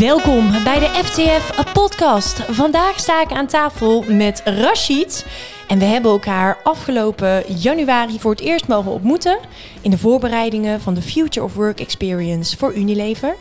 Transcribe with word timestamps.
Welkom 0.00 0.50
bij 0.64 0.78
de 0.78 0.86
FTF 0.86 1.72
podcast. 1.72 2.38
Vandaag 2.38 3.00
sta 3.00 3.20
ik 3.20 3.30
aan 3.32 3.46
tafel 3.46 4.04
met 4.08 4.42
Rashid. 4.44 5.26
En 5.68 5.78
we 5.78 5.84
hebben 5.84 6.10
elkaar 6.10 6.58
afgelopen 6.62 7.42
januari 7.56 8.20
voor 8.20 8.30
het 8.30 8.40
eerst 8.40 8.68
mogen 8.68 8.90
ontmoeten 8.90 9.38
in 9.80 9.90
de 9.90 9.98
voorbereidingen 9.98 10.80
van 10.80 10.94
de 10.94 11.02
Future 11.02 11.46
of 11.46 11.54
Work 11.54 11.80
Experience 11.80 12.56
voor 12.56 12.74
Unilever. 12.74 13.36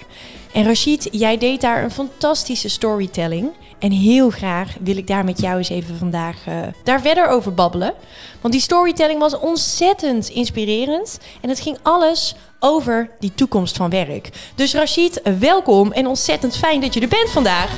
En 0.53 0.63
Rashid, 0.63 1.07
jij 1.11 1.37
deed 1.37 1.61
daar 1.61 1.83
een 1.83 1.91
fantastische 1.91 2.69
storytelling. 2.69 3.49
En 3.79 3.91
heel 3.91 4.29
graag 4.29 4.75
wil 4.79 4.97
ik 4.97 5.07
daar 5.07 5.23
met 5.23 5.41
jou 5.41 5.57
eens 5.57 5.69
even 5.69 5.97
vandaag 5.97 6.47
uh, 6.47 6.59
daar 6.83 7.01
verder 7.01 7.27
over 7.27 7.53
babbelen. 7.53 7.93
Want 8.41 8.53
die 8.53 8.63
storytelling 8.63 9.19
was 9.19 9.39
ontzettend 9.39 10.29
inspirerend. 10.29 11.19
En 11.41 11.49
het 11.49 11.59
ging 11.59 11.77
alles 11.81 12.35
over 12.59 13.09
die 13.19 13.33
toekomst 13.35 13.77
van 13.77 13.89
werk. 13.89 14.29
Dus 14.55 14.73
Rashid, 14.73 15.21
welkom 15.39 15.91
en 15.91 16.07
ontzettend 16.07 16.57
fijn 16.57 16.81
dat 16.81 16.93
je 16.93 16.99
er 16.99 17.07
bent 17.07 17.29
vandaag. 17.29 17.77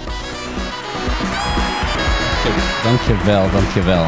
Dankjewel, 2.83 3.51
dankjewel. 3.51 4.05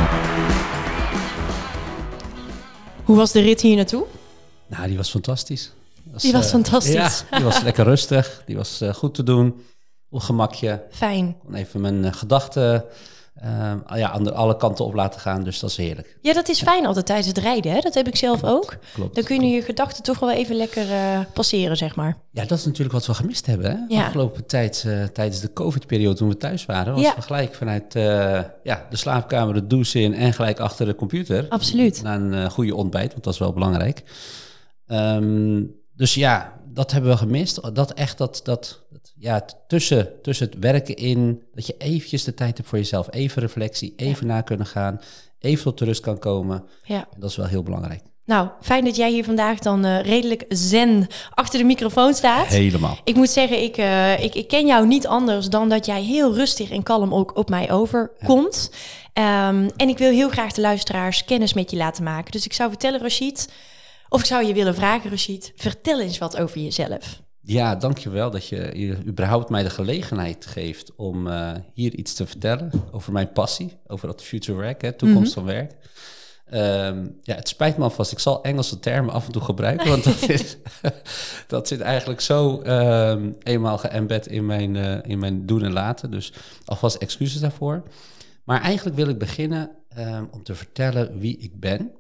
Hoe 3.03 3.15
was 3.15 3.31
de 3.31 3.41
rit 3.41 3.62
hier 3.62 3.75
naartoe? 3.75 4.05
Nou, 4.67 4.87
die 4.87 4.98
was 4.98 5.09
fantastisch. 5.09 5.71
die 6.17 6.31
was 6.31 6.45
uh, 6.45 6.51
fantastisch. 6.51 6.93
Ja, 6.93 7.37
die 7.37 7.45
was 7.45 7.62
lekker 7.62 7.84
rustig. 7.84 8.43
Die 8.45 8.55
was 8.55 8.81
uh, 8.81 8.93
goed 8.93 9.13
te 9.13 9.23
doen. 9.23 9.62
Op 10.13 10.22
gemakje. 10.22 10.84
Fijn. 10.90 11.35
Kon 11.45 11.53
even 11.53 11.81
mijn 11.81 12.03
uh, 12.03 12.13
gedachten 12.13 12.85
uh, 13.44 13.73
ja, 13.95 14.12
aan 14.12 14.23
de, 14.23 14.34
alle 14.34 14.58
kanten 14.58 14.85
op 14.85 14.94
laten 14.94 15.20
gaan. 15.20 15.44
Dus 15.44 15.59
dat 15.59 15.70
is 15.70 15.77
heerlijk. 15.77 16.17
Ja, 16.21 16.34
dat 16.34 16.49
is 16.49 16.62
fijn 16.62 16.85
altijd 16.85 17.05
tijdens 17.05 17.27
het 17.27 17.38
rijden. 17.38 17.71
Hè? 17.71 17.80
Dat 17.80 17.94
heb 17.94 18.08
ik 18.08 18.16
zelf 18.16 18.44
ook. 18.44 18.77
Klopt, 18.94 19.16
Dan 19.16 19.23
kun 19.23 19.41
je 19.41 19.55
je 19.55 19.62
gedachten 19.62 20.04
toch 20.04 20.20
wel 20.20 20.32
even 20.32 20.55
lekker 20.55 20.90
uh, 20.90 21.20
passeren, 21.34 21.77
zeg 21.77 21.96
maar. 21.96 22.18
Ja, 22.32 22.46
dat 22.46 22.57
is 22.57 22.65
natuurlijk 22.65 22.93
wat 22.93 23.05
we 23.05 23.13
gemist 23.13 23.46
hebben. 23.46 23.71
Hè? 23.71 23.96
Ja. 23.96 24.05
Afgelopen 24.05 24.46
tijd, 24.46 24.84
uh, 24.87 25.04
tijdens 25.04 25.40
de 25.40 25.54
COVID-periode 25.54 26.15
toen 26.15 26.30
we 26.30 26.37
thuis 26.37 26.65
waren, 26.65 26.93
was 26.93 27.04
ja. 27.04 27.15
we 27.15 27.21
gelijk 27.21 27.55
vanuit 27.55 27.93
ja, 28.63 28.87
de 28.90 28.98
slaapkamer 28.98 29.54
de 29.54 29.68
douche 29.68 29.99
in 29.99 30.13
en 30.13 30.34
gelijk 30.34 30.59
achter 30.59 30.85
de 30.85 30.96
computer. 30.96 31.46
Absoluut. 31.49 32.02
Na 32.04 32.15
een 32.15 32.52
goede 32.52 32.76
ontbijt, 32.76 33.12
want 33.12 33.24
dat 33.24 33.34
is 33.34 33.40
wel 33.40 33.54
belangrijk. 33.54 34.04
Um, 34.87 35.82
dus 36.04 36.13
ja, 36.13 36.54
dat 36.65 36.91
hebben 36.91 37.12
we 37.12 37.18
gemist. 37.18 37.76
Dat 37.76 37.93
echt 37.93 38.18
dat, 38.18 38.41
dat, 38.43 38.79
dat, 38.91 39.13
ja, 39.15 39.46
tussen, 39.68 40.09
tussen 40.21 40.46
het 40.49 40.59
werken 40.59 40.96
in, 40.96 41.43
dat 41.54 41.68
je 41.68 41.76
eventjes 41.77 42.23
de 42.23 42.34
tijd 42.34 42.57
hebt 42.57 42.70
voor 42.70 42.77
jezelf. 42.77 43.07
Even 43.13 43.41
reflectie, 43.41 43.93
even 43.96 44.27
na 44.27 44.41
kunnen 44.41 44.65
gaan, 44.65 45.01
even 45.40 45.63
tot 45.63 45.81
rust 45.81 46.01
kan 46.01 46.20
komen. 46.20 46.63
Ja. 46.84 47.07
En 47.13 47.20
dat 47.20 47.29
is 47.29 47.35
wel 47.35 47.46
heel 47.46 47.63
belangrijk. 47.63 48.01
Nou, 48.26 48.48
fijn 48.62 48.85
dat 48.85 48.96
jij 48.96 49.12
hier 49.12 49.24
vandaag 49.24 49.59
dan 49.59 49.85
uh, 49.85 50.01
redelijk 50.01 50.46
zen 50.49 51.07
achter 51.29 51.59
de 51.59 51.65
microfoon 51.65 52.13
staat. 52.13 52.48
Helemaal. 52.48 52.98
Ik 53.04 53.15
moet 53.15 53.29
zeggen, 53.29 53.62
ik, 53.62 53.77
uh, 53.77 54.24
ik, 54.24 54.35
ik, 54.35 54.48
ken 54.48 54.65
jou 54.65 54.87
niet 54.87 55.07
anders 55.07 55.49
dan 55.49 55.70
dat 55.70 55.85
jij 55.85 56.01
heel 56.01 56.34
rustig 56.34 56.71
en 56.71 56.84
kalm 56.84 57.13
ook 57.13 57.37
op 57.37 57.49
mij 57.49 57.71
overkomt. 57.71 58.71
Ja. 59.13 59.49
Um, 59.49 59.70
en 59.76 59.90
ik 59.90 59.98
wil 59.98 60.12
heel 60.12 60.29
graag 60.29 60.51
de 60.51 60.62
luisteraars 60.62 61.26
kennis 61.26 61.54
met 61.54 61.71
je 61.71 61.77
laten 61.77 62.04
maken. 62.04 62.31
Dus 62.31 62.46
ik 62.46 62.54
zou 62.54 62.70
vertellen, 62.70 63.01
Rashid, 63.01 63.48
of 64.13 64.19
ik 64.19 64.25
zou 64.25 64.45
je 64.45 64.53
willen 64.53 64.75
vragen, 64.75 65.09
Rashid, 65.09 65.53
vertel 65.56 66.01
eens 66.01 66.17
wat 66.17 66.38
over 66.38 66.61
jezelf. 66.61 67.22
Ja, 67.41 67.75
dankjewel 67.75 68.31
dat 68.31 68.47
je, 68.47 68.72
je 68.75 68.97
überhaupt 69.06 69.50
mij 69.50 69.63
de 69.63 69.69
gelegenheid 69.69 70.45
geeft 70.45 70.95
om 70.95 71.28
uh, 71.28 71.51
hier 71.73 71.95
iets 71.95 72.13
te 72.13 72.25
vertellen 72.25 72.72
over 72.91 73.13
mijn 73.13 73.31
passie, 73.31 73.78
over 73.88 74.07
dat 74.07 74.23
future 74.23 74.61
work, 74.61 74.81
hè, 74.81 74.94
toekomst 74.94 75.35
mm 75.35 75.44
-hmm. 75.44 75.53
van 75.53 75.67
werk. 75.67 75.75
Um, 76.53 77.19
ja, 77.22 77.35
het 77.35 77.47
spijt 77.47 77.78
me 77.78 77.84
alvast, 77.84 78.11
ik 78.11 78.19
zal 78.19 78.44
Engelse 78.44 78.79
termen 78.79 79.13
af 79.13 79.25
en 79.25 79.31
toe 79.31 79.41
gebruiken, 79.41 79.89
want 79.89 80.03
dat, 80.03 80.29
is, 80.39 80.57
dat 81.47 81.67
zit 81.67 81.79
eigenlijk 81.81 82.22
zo 82.22 82.61
um, 82.61 83.35
eenmaal 83.44 83.78
geëmbed 83.78 84.28
in 84.28 84.46
mijn, 84.46 84.75
uh, 84.75 84.97
in 85.02 85.19
mijn 85.19 85.46
doen 85.46 85.63
en 85.63 85.73
laten. 85.73 86.12
Dus 86.12 86.34
alvast 86.66 86.96
excuses 86.96 87.40
daarvoor. 87.40 87.84
Maar 88.44 88.62
eigenlijk 88.62 88.96
wil 88.96 89.07
ik 89.07 89.18
beginnen 89.18 89.72
um, 89.97 90.28
om 90.31 90.44
te 90.44 90.56
vertellen 90.56 91.19
wie 91.19 91.38
ik 91.38 91.59
ben, 91.59 91.91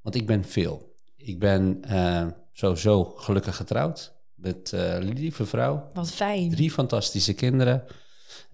want 0.00 0.14
ik 0.14 0.26
ben 0.26 0.44
veel. 0.44 0.87
Ik 1.20 1.38
ben 1.38 1.82
uh, 1.90 2.26
sowieso 2.52 3.04
gelukkig 3.04 3.56
getrouwd 3.56 4.14
met 4.34 4.72
uh, 4.74 4.94
een 4.94 5.12
lieve 5.12 5.46
vrouw. 5.46 5.88
Wat 5.92 6.10
fijn. 6.10 6.50
Drie 6.50 6.70
fantastische 6.70 7.34
kinderen. 7.34 7.84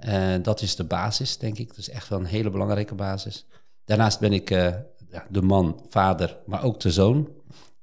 Uh, 0.07 0.35
dat 0.43 0.63
is 0.63 0.77
de 0.77 0.85
basis, 0.85 1.39
denk 1.39 1.59
ik. 1.59 1.69
Dat 1.69 1.79
is 1.79 1.89
echt 1.89 2.09
wel 2.09 2.19
een 2.19 2.25
hele 2.25 2.51
belangrijke 2.51 2.95
basis. 2.95 3.47
Daarnaast 3.85 4.21
ben 4.21 4.33
ik 4.33 4.49
de 5.29 5.43
man, 5.43 5.83
vader, 5.89 6.39
maar 6.47 6.65
ook 6.65 6.81
de 6.81 6.91
zoon. 6.91 7.29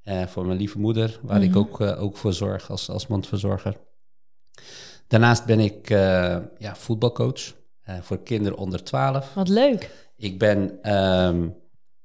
voor 0.03 0.45
mijn 0.45 0.57
lieve 0.57 0.79
moeder, 0.79 1.19
waar 1.21 1.37
mm 1.37 1.43
-hmm. 1.43 1.51
ik 1.51 1.57
ook, 1.57 1.81
ook 1.81 2.17
voor 2.17 2.33
zorg 2.33 2.69
als, 2.69 2.89
als 2.89 3.07
mondverzorger. 3.07 3.77
Daarnaast 5.07 5.45
ben 5.45 5.59
ik 5.59 5.89
ja, 6.57 6.75
voetbalcoach 6.75 7.53
voor 8.01 8.23
kinderen 8.23 8.57
onder 8.57 8.83
12. 8.83 9.33
Wat 9.33 9.47
leuk. 9.47 10.09
Ik 10.15 10.39
ben 10.39 10.93
um, 10.93 11.55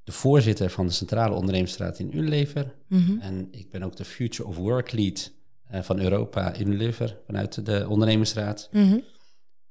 de 0.06 0.12
voorzitter 0.12 0.70
van 0.70 0.86
de 0.86 0.92
Centrale 0.92 1.34
Ondernemersraad 1.34 1.98
in 1.98 2.16
Unilever. 2.16 2.74
Mm 2.88 3.06
-hmm. 3.06 3.20
En 3.20 3.48
ik 3.50 3.70
ben 3.70 3.82
ook 3.82 3.96
de 3.96 4.04
Future 4.04 4.48
of 4.48 4.56
Work 4.56 4.92
Lead 4.92 5.32
uh, 5.72 5.82
van 5.82 6.00
Europa 6.00 6.52
in 6.52 6.66
Unilever 6.66 7.18
vanuit 7.24 7.66
de 7.66 7.86
Ondernemersraad. 7.88 8.68
Mm 8.72 8.90
-hmm. 8.90 9.02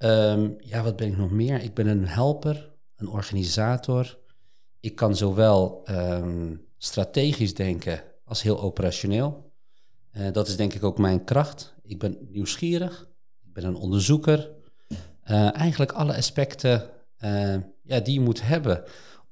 um, 0.10 0.56
ja, 0.60 0.84
wat 0.84 0.96
ben 0.96 1.08
ik 1.08 1.18
nog 1.18 1.32
meer? 1.32 1.62
Ik 1.62 1.74
ben 1.74 1.88
een 1.88 2.08
helper, 2.08 2.72
een 2.96 3.08
organisator. 3.08 4.20
Ik 4.80 4.96
kan 4.96 5.16
zowel 5.16 5.84
um, 5.90 6.66
strategisch 6.78 7.54
denken 7.54 8.04
als 8.26 8.42
heel 8.42 8.62
operationeel. 8.62 9.52
Uh, 10.18 10.32
dat 10.32 10.48
is 10.48 10.56
denk 10.56 10.74
ik 10.74 10.84
ook 10.84 10.98
mijn 10.98 11.24
kracht. 11.24 11.74
Ik 11.84 12.00
ben 12.00 12.18
nieuwsgierig. 12.32 13.08
Ik 13.46 13.54
ben 13.54 13.64
een 13.64 13.76
onderzoeker. 13.76 14.52
Uh, 14.90 15.56
eigenlijk 15.56 15.92
alle 15.92 16.16
aspecten 16.16 16.90
ja, 17.84 18.00
die 18.00 18.14
je 18.14 18.20
moet 18.20 18.42
hebben 18.42 18.84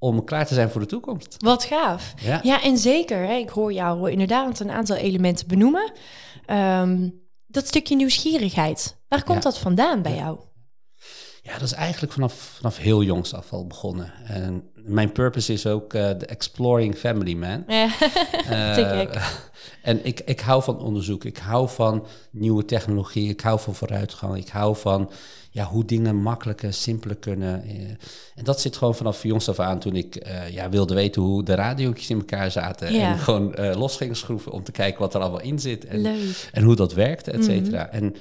om 0.03 0.23
klaar 0.23 0.45
te 0.45 0.53
zijn 0.53 0.69
voor 0.69 0.81
de 0.81 0.87
toekomst. 0.87 1.35
Wat 1.39 1.63
gaaf. 1.63 2.13
Ja, 2.21 2.39
ja 2.43 2.61
en 2.61 2.77
zeker. 2.77 3.17
Hè, 3.17 3.33
ik 3.33 3.49
hoor 3.49 3.73
jou 3.73 4.11
inderdaad 4.11 4.59
een 4.59 4.71
aantal 4.71 4.95
elementen 4.95 5.47
benoemen. 5.47 5.91
Um, 6.47 7.21
dat 7.47 7.67
stukje 7.67 7.95
nieuwsgierigheid. 7.95 8.97
Waar 9.07 9.23
komt 9.23 9.43
ja. 9.43 9.49
dat 9.49 9.57
vandaan 9.57 10.01
bij 10.01 10.15
jou? 10.15 10.39
Ja, 11.41 11.53
dat 11.53 11.61
is 11.61 11.71
eigenlijk 11.71 12.13
vanaf, 12.13 12.33
vanaf 12.33 12.77
heel 12.77 13.03
jongs 13.03 13.33
af 13.33 13.53
al 13.53 13.67
begonnen. 13.67 14.13
En 14.25 14.71
mijn 14.85 15.11
purpose 15.11 15.53
is 15.53 15.67
ook 15.67 15.91
de 15.91 15.97
uh, 15.97 16.31
Exploring 16.31 16.95
Family 16.95 17.33
Man. 17.33 17.63
Ja, 17.67 17.89
uh, 18.49 18.99
en 19.81 20.05
ik, 20.05 20.21
ik 20.25 20.39
hou 20.39 20.63
van 20.63 20.79
onderzoek. 20.79 21.23
Ik 21.23 21.37
hou 21.37 21.69
van 21.69 22.05
nieuwe 22.31 22.65
technologie. 22.65 23.29
Ik 23.29 23.41
hou 23.41 23.59
van 23.59 23.75
vooruitgang. 23.75 24.37
Ik 24.37 24.49
hou 24.49 24.75
van 24.75 25.11
ja, 25.51 25.65
hoe 25.65 25.85
dingen 25.85 26.15
makkelijker, 26.15 26.73
simpeler 26.73 27.15
kunnen. 27.15 27.63
Eh, 27.63 27.75
en 28.35 28.43
dat 28.43 28.61
zit 28.61 28.77
gewoon 28.77 28.95
vanaf 28.95 29.23
jongs 29.23 29.49
af 29.49 29.59
aan 29.59 29.79
toen 29.79 29.95
ik 29.95 30.27
uh, 30.27 30.49
ja, 30.49 30.69
wilde 30.69 30.93
weten 30.93 31.21
hoe 31.21 31.43
de 31.43 31.55
radiootjes 31.55 32.09
in 32.09 32.17
elkaar 32.17 32.51
zaten. 32.51 32.93
Ja. 32.93 33.11
En 33.11 33.17
gewoon 33.19 33.55
los 33.75 33.97
gingen 33.97 34.15
schroeven 34.15 34.51
om 34.51 34.63
te 34.63 34.71
kijken 34.71 34.99
wat 34.99 35.13
er 35.13 35.21
allemaal 35.21 35.41
in 35.41 35.59
zit. 35.59 35.85
En, 35.85 36.05
en 36.51 36.63
hoe 36.63 36.75
dat 36.75 36.93
werkte, 36.93 37.31
et 37.31 37.43
cetera. 37.43 37.83
Mm 37.83 37.99
-hmm. 37.99 38.07
En 38.07 38.15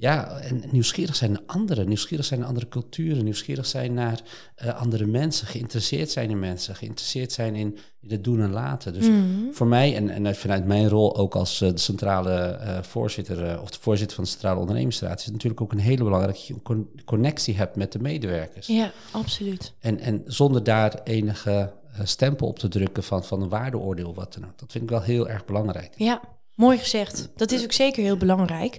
ja, 0.00 0.38
en 0.38 0.62
nieuwsgierig 0.70 1.16
zijn 1.16 1.32
naar 1.32 1.42
anderen, 1.46 1.88
nieuwsgierig 1.88 2.24
zijn 2.24 2.40
naar 2.40 2.48
andere 2.48 2.68
culturen, 2.68 3.24
nieuwsgierig 3.24 3.66
zijn 3.66 3.94
naar 3.94 4.20
uh, 4.64 4.80
andere 4.80 5.06
mensen, 5.06 5.46
geïnteresseerd 5.46 6.10
zijn 6.10 6.30
in 6.30 6.38
mensen, 6.38 6.74
geïnteresseerd 6.74 7.32
zijn 7.32 7.54
in, 7.54 7.78
het 8.08 8.24
doen 8.24 8.40
en 8.40 8.50
laten. 8.50 8.92
Dus 8.92 9.08
mm. 9.08 9.48
voor 9.52 9.66
mij 9.66 9.96
en, 9.96 10.10
en 10.10 10.36
vanuit 10.36 10.66
mijn 10.66 10.88
rol 10.88 11.16
ook 11.16 11.34
als 11.34 11.60
uh, 11.60 11.68
de 11.68 11.78
centrale 11.78 12.60
uh, 12.60 12.82
voorzitter 12.82 13.60
of 13.60 13.70
de 13.70 13.78
voorzitter 13.80 14.16
van 14.16 14.24
de 14.24 14.30
Centrale 14.30 14.58
Ondernemingsraad 14.58 15.18
is 15.18 15.24
het 15.24 15.32
natuurlijk 15.32 15.60
ook 15.60 15.72
een 15.72 15.78
hele 15.78 16.04
belangrijke 16.04 16.62
con 16.62 16.88
connectie 17.04 17.56
hebt 17.56 17.76
met 17.76 17.92
de 17.92 17.98
medewerkers. 17.98 18.66
Ja, 18.66 18.92
absoluut. 19.10 19.72
En, 19.80 19.98
en 19.98 20.22
zonder 20.26 20.64
daar 20.64 21.00
enige 21.04 21.72
stempel 22.02 22.46
op 22.46 22.58
te 22.58 22.68
drukken 22.68 23.02
van, 23.02 23.24
van 23.24 23.42
een 23.42 23.48
waardeoordeel 23.48 24.14
wat 24.14 24.34
dan 24.34 24.44
ook. 24.44 24.58
Dat 24.58 24.72
vind 24.72 24.84
ik 24.84 24.90
wel 24.90 25.02
heel 25.02 25.28
erg 25.28 25.44
belangrijk. 25.44 25.92
Ja, 25.96 26.20
Mooi 26.60 26.78
gezegd. 26.78 27.28
Dat 27.36 27.50
is 27.50 27.62
ook 27.62 27.72
zeker 27.72 28.02
heel 28.02 28.16
belangrijk. 28.16 28.74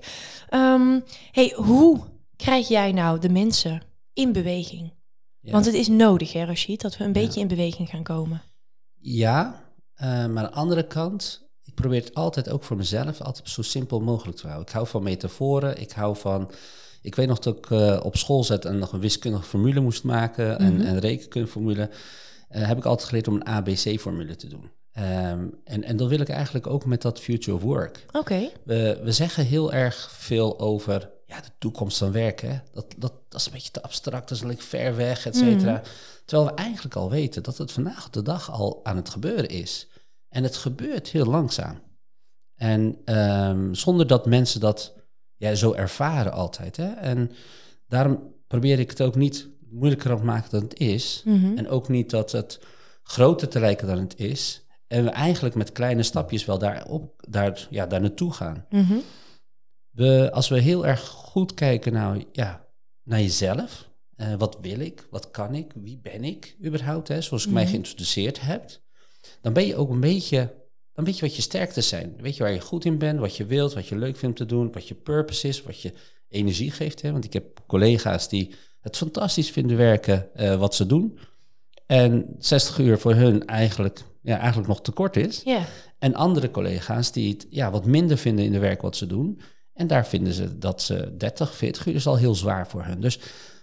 Um, 0.53 1.03
hey, 1.31 1.53
hoe 1.55 1.99
krijg 2.35 2.67
jij 2.67 2.91
nou 2.91 3.19
de 3.19 3.29
mensen 3.29 3.81
in 4.13 4.31
beweging? 4.31 4.93
Ja. 5.39 5.51
Want 5.51 5.65
het 5.65 5.73
is 5.73 5.87
nodig, 5.87 6.33
hè, 6.33 6.45
Rashid, 6.45 6.81
dat 6.81 6.97
we 6.97 7.03
een 7.03 7.13
ja. 7.13 7.21
beetje 7.21 7.39
in 7.39 7.47
beweging 7.47 7.89
gaan 7.89 8.03
komen. 8.03 8.41
Ja, 8.97 9.63
uh, 9.95 10.07
maar 10.07 10.19
aan 10.19 10.33
de 10.33 10.51
andere 10.51 10.87
kant, 10.87 11.49
ik 11.63 11.73
probeer 11.73 12.01
het 12.01 12.13
altijd 12.13 12.49
ook 12.49 12.63
voor 12.63 12.77
mezelf 12.77 13.21
altijd 13.21 13.49
zo 13.49 13.61
simpel 13.61 13.99
mogelijk 13.99 14.37
te 14.37 14.47
houden. 14.47 14.67
Ik 14.67 14.73
hou 14.73 14.87
van 14.87 15.03
metaforen, 15.03 15.81
ik 15.81 15.91
hou 15.91 16.17
van... 16.17 16.51
Ik 17.01 17.15
weet 17.15 17.27
nog 17.27 17.39
dat 17.39 17.57
ik 17.57 17.69
uh, 17.69 17.99
op 18.03 18.17
school 18.17 18.43
zat 18.43 18.65
en 18.65 18.77
nog 18.77 18.93
een 18.93 18.99
wiskundige 18.99 19.43
formule 19.43 19.79
moest 19.79 20.03
maken 20.03 20.49
mm 20.49 20.67
-hmm. 20.67 20.79
en 20.79 20.87
een 20.87 20.99
rekenkundeformule. 20.99 21.89
Uh, 22.51 22.67
heb 22.67 22.77
ik 22.77 22.85
altijd 22.85 23.07
geleerd 23.07 23.27
om 23.27 23.35
een 23.35 23.45
ABC-formule 23.45 24.35
te 24.35 24.47
doen. 24.47 24.71
Um, 24.97 25.59
en, 25.63 25.83
en 25.83 25.97
dat 25.97 26.09
wil 26.09 26.19
ik 26.19 26.29
eigenlijk 26.29 26.67
ook 26.67 26.85
met 26.85 27.01
dat 27.01 27.19
Future 27.19 27.57
of 27.57 27.63
Work. 27.63 28.03
Oké. 28.07 28.17
Okay. 28.17 28.51
We, 28.63 28.99
we 29.03 29.11
zeggen 29.11 29.45
heel 29.45 29.73
erg 29.73 30.11
veel 30.11 30.59
over 30.59 31.11
ja, 31.25 31.41
de 31.41 31.51
toekomst 31.59 31.97
van 31.97 32.11
werken. 32.11 32.63
Dat, 32.71 32.85
dat, 32.97 33.13
dat 33.29 33.39
is 33.39 33.45
een 33.45 33.51
beetje 33.51 33.71
te 33.71 33.83
abstract, 33.83 34.29
dat 34.29 34.37
is 34.37 34.43
like 34.43 34.63
ver 34.63 34.95
weg, 34.95 35.25
et 35.25 35.35
cetera. 35.35 35.71
Mm. 35.71 35.81
Terwijl 36.25 36.49
we 36.49 36.55
eigenlijk 36.55 36.95
al 36.95 37.09
weten 37.09 37.43
dat 37.43 37.57
het 37.57 37.71
vandaag 37.71 38.09
de 38.09 38.21
dag 38.21 38.51
al 38.51 38.79
aan 38.83 38.95
het 38.95 39.09
gebeuren 39.09 39.49
is. 39.49 39.87
En 40.29 40.43
het 40.43 40.55
gebeurt 40.55 41.07
heel 41.07 41.25
langzaam. 41.25 41.79
En 42.55 42.97
um, 43.05 43.75
zonder 43.75 44.07
dat 44.07 44.25
mensen 44.25 44.59
dat 44.59 44.93
ja, 45.35 45.55
zo 45.55 45.73
ervaren 45.73 46.31
altijd. 46.31 46.77
Hè? 46.77 46.91
En 46.91 47.31
daarom 47.87 48.33
probeer 48.47 48.79
ik 48.79 48.89
het 48.89 49.01
ook 49.01 49.15
niet 49.15 49.49
moeilijker 49.69 50.13
op 50.13 50.23
maken 50.23 50.51
dan 50.51 50.61
het 50.61 50.79
is. 50.79 51.21
Mhm. 51.25 51.57
En 51.57 51.69
ook 51.69 51.87
niet 51.87 52.09
dat 52.09 52.31
het 52.31 52.59
groter 53.03 53.47
te 53.47 53.59
lijken 53.59 53.87
dan 53.87 53.97
het 53.97 54.19
is. 54.19 54.65
En 54.91 55.03
we 55.03 55.09
eigenlijk 55.09 55.55
met 55.55 55.71
kleine 55.71 56.03
stapjes 56.03 56.45
wel 56.45 56.57
daar, 56.57 56.85
op, 56.87 57.23
daar, 57.29 57.67
ja, 57.69 57.85
daar 57.85 58.01
naartoe 58.01 58.33
gaan. 58.33 58.65
Mhm. 58.69 58.93
We, 59.89 60.29
als 60.31 60.49
we 60.49 60.59
heel 60.59 60.85
erg 60.85 61.07
goed 61.07 61.53
kijken 61.53 61.93
naar, 61.93 62.23
ja, 62.31 62.67
naar 63.03 63.19
jezelf. 63.21 63.89
eh, 64.15 64.33
wat 64.37 64.57
wil 64.61 64.79
ik? 64.79 65.07
Wat 65.09 65.31
kan 65.31 65.55
ik? 65.55 65.71
Wie 65.75 65.99
ben 66.01 66.23
ik 66.23 66.55
überhaupt? 66.65 67.07
Hè? 67.07 67.21
Zoals 67.21 67.45
ik 67.45 67.51
mij 67.51 67.61
Mhm. 67.63 67.71
geïntroduceerd 67.71 68.41
heb. 68.41 68.69
Dan 69.41 69.53
ben 69.53 69.67
je 69.67 69.75
ook 69.75 69.89
een 69.89 69.99
beetje... 69.99 70.53
Dan 70.93 71.05
weet 71.05 71.15
je 71.19 71.25
wat 71.25 71.35
je 71.35 71.41
sterktes 71.41 71.87
zijn. 71.87 72.15
Weet 72.21 72.35
je 72.37 72.43
waar 72.43 72.51
je 72.51 72.59
goed 72.59 72.85
in 72.85 72.97
bent, 72.97 73.19
wat 73.19 73.35
je 73.37 73.45
wilt, 73.45 73.73
wat 73.73 73.87
je 73.87 73.97
leuk 73.97 74.17
vindt 74.17 74.37
te 74.37 74.45
doen, 74.45 74.71
wat 74.71 74.87
je 74.87 74.95
purpose 74.95 75.47
is, 75.47 75.61
wat 75.63 75.81
je 75.81 75.93
energie 76.27 76.71
geeft. 76.71 77.01
Hè? 77.01 77.11
Want 77.11 77.23
ik 77.23 77.33
heb 77.33 77.59
collega's 77.67 78.29
die 78.29 78.53
het 78.79 78.97
fantastisch 78.97 79.49
vinden 79.51 79.77
werken 79.77 80.35
eh, 80.35 80.55
wat 80.55 80.75
ze 80.75 80.85
doen. 80.85 81.19
En 81.85 82.35
60 82.39 82.77
uur 82.77 82.97
voor 82.99 83.13
hun 83.15 83.45
eigenlijk, 83.45 84.03
ja, 84.21 84.37
eigenlijk 84.37 84.67
nog 84.67 84.81
te 84.81 84.91
kort 84.91 85.15
is. 85.17 85.41
Ja. 85.45 85.61
En 85.99 86.15
andere 86.15 86.51
collega's 86.51 87.11
die 87.11 87.31
het 87.33 87.45
ja, 87.49 87.71
wat 87.71 87.85
minder 87.85 88.17
vinden 88.17 88.45
in 88.45 88.51
de 88.51 88.59
werk 88.59 88.81
wat 88.81 88.95
ze 88.95 89.05
doen. 89.07 89.39
En 89.73 89.87
daar 89.87 90.07
vinden 90.07 90.33
ze 90.33 90.57
dat 90.57 90.81
ze 90.81 91.13
30, 91.17 91.55
40 91.55 91.85
uur 91.87 91.95
is 91.95 92.07
al 92.07 92.17
heel 92.17 92.35
zwaar 92.35 92.67
voor 92.67 92.83
hun. 92.83 93.01
Dus 93.01 93.19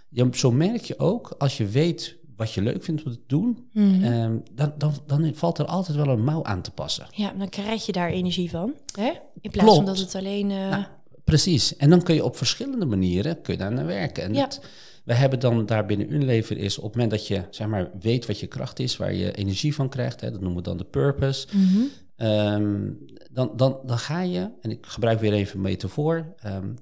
je, 0.09 0.27
zo 0.31 0.51
merk 0.51 0.81
je 0.81 0.99
ook, 0.99 1.35
als 1.37 1.57
je 1.57 1.65
weet 1.65 2.17
wat 2.35 2.53
je 2.53 2.61
leuk 2.61 2.83
vindt 2.83 3.03
om 3.03 3.11
te 3.11 3.19
doen, 3.27 3.69
Mhm. 3.73 4.03
ehm, 4.03 4.37
dan, 4.53 4.73
dan, 4.77 4.93
dan 5.07 5.31
valt 5.35 5.57
er 5.57 5.65
altijd 5.65 5.97
wel 5.97 6.07
een 6.07 6.23
mouw 6.23 6.43
aan 6.43 6.61
te 6.61 6.71
passen. 6.71 7.07
ja, 7.11 7.33
dan 7.37 7.49
krijg 7.49 7.85
je 7.85 7.91
daar 7.91 8.09
energie 8.09 8.49
van. 8.49 8.73
Hè? 8.99 9.11
In 9.41 9.51
plaats 9.51 9.67
van 9.75 9.83
Klopt. 9.83 9.85
dat 9.85 9.97
het 9.97 10.15
alleen... 10.15 10.51
eh, 10.51 10.69
Nou, 10.69 10.83
Precies. 11.23 11.75
En 11.75 11.89
dan 11.89 12.01
kun 12.03 12.15
je 12.15 12.23
op 12.23 12.37
verschillende 12.37 12.85
manieren 12.85 13.41
kun 13.41 13.53
je 13.53 13.59
daar 13.59 13.71
naar 13.73 13.85
werken. 13.85 14.23
En 14.23 14.33
Ja. 14.33 14.41
het- 14.41 14.61
we 15.09 15.15
hebben 15.15 15.39
dan 15.39 15.65
daar 15.65 15.85
binnen 15.85 16.13
Unilever 16.13 16.57
is 16.57 16.77
op 16.77 16.83
het 16.83 16.93
moment 16.93 17.11
dat 17.11 17.27
je 17.27 17.43
zeg 17.49 17.67
maar 17.67 17.89
weet 17.99 18.25
wat 18.25 18.39
je 18.39 18.47
kracht 18.47 18.79
is, 18.79 18.97
waar 18.97 19.13
je 19.13 19.31
energie 19.31 19.75
van 19.75 19.89
krijgt, 19.89 20.21
hè, 20.21 20.31
dat 20.31 20.39
noemen 20.39 20.57
we 20.57 20.63
dan 20.63 20.77
de 20.77 20.83
purpose. 20.83 21.47
mhm. 21.51 21.83
Ehm, 22.15 22.91
dan, 23.31 23.51
dan, 23.55 23.79
dan 23.85 23.97
ga 23.97 24.21
je, 24.21 24.51
en 24.61 24.71
ik 24.71 24.85
gebruik 24.85 25.19
weer 25.19 25.33
even 25.33 25.55
een 25.55 25.61
metafoor, 25.61 26.33
ehm, 26.37 26.73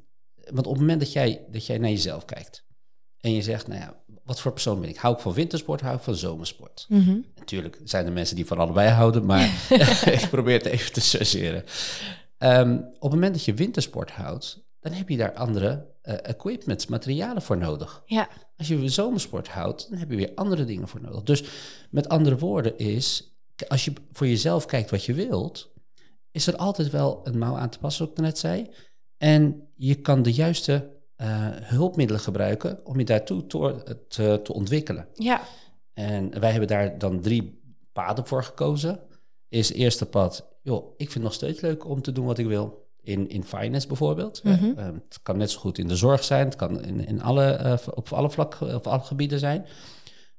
want 0.52 0.68
op 0.68 0.72
het 0.72 0.80
moment 0.80 1.00
dat 1.00 1.14
jij, 1.14 1.46
dat 1.52 1.66
jij 1.66 1.78
naar 1.78 1.90
jezelf 1.90 2.26
kijkt 2.26 2.66
en 3.20 3.34
je 3.34 3.42
zegt, 3.42 3.68
nou 3.68 3.80
ja, 3.80 4.02
wat 4.24 4.42
voor 4.42 4.52
persoon 4.52 4.82
ben 4.82 4.90
ik? 4.90 4.98
Hou 4.98 5.16
ik 5.16 5.22
van 5.22 5.34
wintersport, 5.34 5.82
hou 5.82 5.96
ik 5.96 6.02
van 6.02 6.16
zomersport? 6.16 6.86
Mhm. 6.90 7.18
Natuurlijk 7.36 7.80
zijn 7.84 8.06
er 8.06 8.12
mensen 8.12 8.36
die 8.36 8.46
van 8.46 8.58
allebei 8.58 8.90
houden, 8.90 9.26
maar 9.26 9.70
ik 10.22 10.28
probeer 10.30 10.58
het 10.58 10.66
even 10.66 10.94
te 10.94 11.02
susseren. 11.02 11.64
Ehm, 12.38 12.74
op 12.78 13.02
het 13.02 13.12
moment 13.12 13.34
dat 13.34 13.46
je 13.46 13.54
wintersport 13.54 14.12
houdt, 14.12 14.67
dan 14.80 14.92
heb 14.92 15.10
je 15.10 15.18
daar 15.18 15.34
andere 15.34 15.96
eh, 16.02 16.16
equipments, 16.22 16.88
materialen 16.88 17.42
voor 17.42 17.58
nodig. 17.58 18.04
Ja. 18.06 18.30
Als 18.58 18.68
je 18.68 18.90
zomersport 18.90 19.48
houdt, 19.48 19.90
dan 19.90 20.00
heb 20.00 20.10
je 20.10 20.16
weer 20.16 20.32
andere 20.36 20.66
dingen 20.66 20.88
voor 20.88 21.02
nodig. 21.02 21.24
Dus 21.24 21.44
met 21.90 22.10
andere 22.10 22.38
woorden 22.38 22.78
is, 22.78 23.38
als 23.68 23.86
je 23.86 23.94
voor 24.12 24.28
jezelf 24.28 24.66
kijkt 24.66 24.90
wat 24.90 25.04
je 25.04 25.14
wilt, 25.14 25.74
is 26.32 26.48
er 26.48 26.56
altijd 26.56 26.90
wel 26.90 27.20
een 27.24 27.38
mouw 27.38 27.56
aan 27.56 27.70
te 27.70 27.80
passen, 27.80 28.06
zoals 28.06 28.20
ik 28.20 28.26
net 28.26 28.38
zei. 28.38 28.70
En 29.18 29.70
je 29.76 29.96
kan 29.96 30.22
de 30.22 30.34
juiste 30.34 30.96
eh, 31.16 31.50
hulpmiddelen 31.52 32.22
gebruiken 32.22 32.86
om 32.86 33.00
je 33.00 33.06
daartoe 33.06 33.48
te, 33.48 34.06
te, 34.08 34.40
te 34.44 34.54
ontwikkelen. 34.54 35.08
Ja. 35.14 35.42
En 35.94 36.40
wij 36.40 36.52
hebben 36.52 36.68
daar 36.68 36.98
dan 36.98 37.22
drie 37.22 37.62
paden 37.94 38.28
voor 38.28 38.44
gekozen. 38.44 39.00
Is 39.50 39.68
het 39.68 39.78
eerste 39.78 40.06
pad, 40.06 40.58
joh, 40.62 40.90
ik 40.92 40.96
vind 40.98 41.14
het 41.14 41.24
nog 41.24 41.34
steeds 41.34 41.62
leuk 41.62 41.86
om 41.86 42.02
te 42.02 42.12
doen 42.12 42.26
wat 42.26 42.38
ik 42.38 42.46
wil. 42.46 42.87
In, 43.08 43.30
in 43.30 43.44
finance 43.44 43.88
bijvoorbeeld. 43.88 44.44
Mhm. 44.44 44.54
Eh, 44.54 44.88
eh, 44.88 44.94
het 44.94 45.20
kan 45.24 45.38
net 45.38 45.52
zo 45.52 45.60
goed 45.60 45.78
in 45.78 45.88
de 45.88 45.96
zorg 45.96 46.24
zijn. 46.24 46.46
Het 46.46 46.56
kan 46.56 46.84
in, 46.84 47.08
in 47.08 47.22
alle, 47.22 47.46
eh, 47.46 47.78
op 47.94 48.10
alle 48.14 48.30
vlakken, 48.30 48.76
op 48.76 48.88
alle 48.88 49.02
gebieden 49.02 49.40
zijn. 49.40 49.62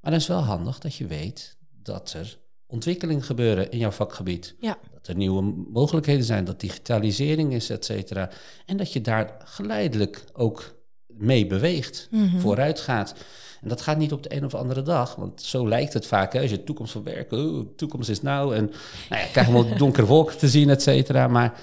Maar 0.00 0.10
dan 0.10 0.20
is 0.20 0.26
wel 0.26 0.40
handig 0.42 0.78
dat 0.78 0.94
je 0.94 1.06
weet 1.06 1.56
dat 1.82 2.12
er 2.12 2.38
ontwikkelingen 2.66 3.22
gebeuren 3.22 3.70
in 3.70 3.78
jouw 3.78 3.90
vakgebied. 3.90 4.54
Ja. 4.60 4.78
Dat 4.92 5.06
er 5.06 5.14
nieuwe 5.14 5.42
mogelijkheden 5.72 6.24
zijn, 6.24 6.44
dat 6.44 6.60
digitalisering 6.60 7.52
is, 7.52 7.70
et 7.70 7.84
cetera. 7.84 8.30
En 8.66 8.76
dat 8.76 8.92
je 8.92 9.00
daar 9.00 9.36
geleidelijk 9.44 10.24
ook 10.32 10.74
mee 11.06 11.46
beweegt, 11.46 12.08
Mhm. 12.10 12.38
vooruit 12.38 12.80
gaat. 12.80 13.14
En 13.60 13.68
dat 13.68 13.80
gaat 13.80 13.98
niet 13.98 14.12
op 14.12 14.22
de 14.22 14.34
een 14.34 14.44
of 14.44 14.54
andere 14.54 14.82
dag, 14.82 15.14
want 15.14 15.42
zo 15.42 15.68
lijkt 15.68 15.92
het 15.92 16.06
vaak. 16.06 16.32
Hè? 16.32 16.40
Als 16.40 16.50
je 16.50 16.64
toekomst 16.64 16.92
van 16.92 17.02
werken, 17.02 17.38
oh, 17.38 17.66
toekomst 17.76 18.08
is 18.08 18.22
nou. 18.22 18.54
En 18.54 18.64
nou 19.08 19.22
ja, 19.22 19.28
krijgen 19.28 19.52
we 19.54 19.64
wel 19.64 19.76
donkere 19.84 20.06
wolken 20.06 20.38
te 20.38 20.48
zien, 20.48 20.70
et 20.70 20.82
cetera. 20.82 21.28
Maar 21.28 21.60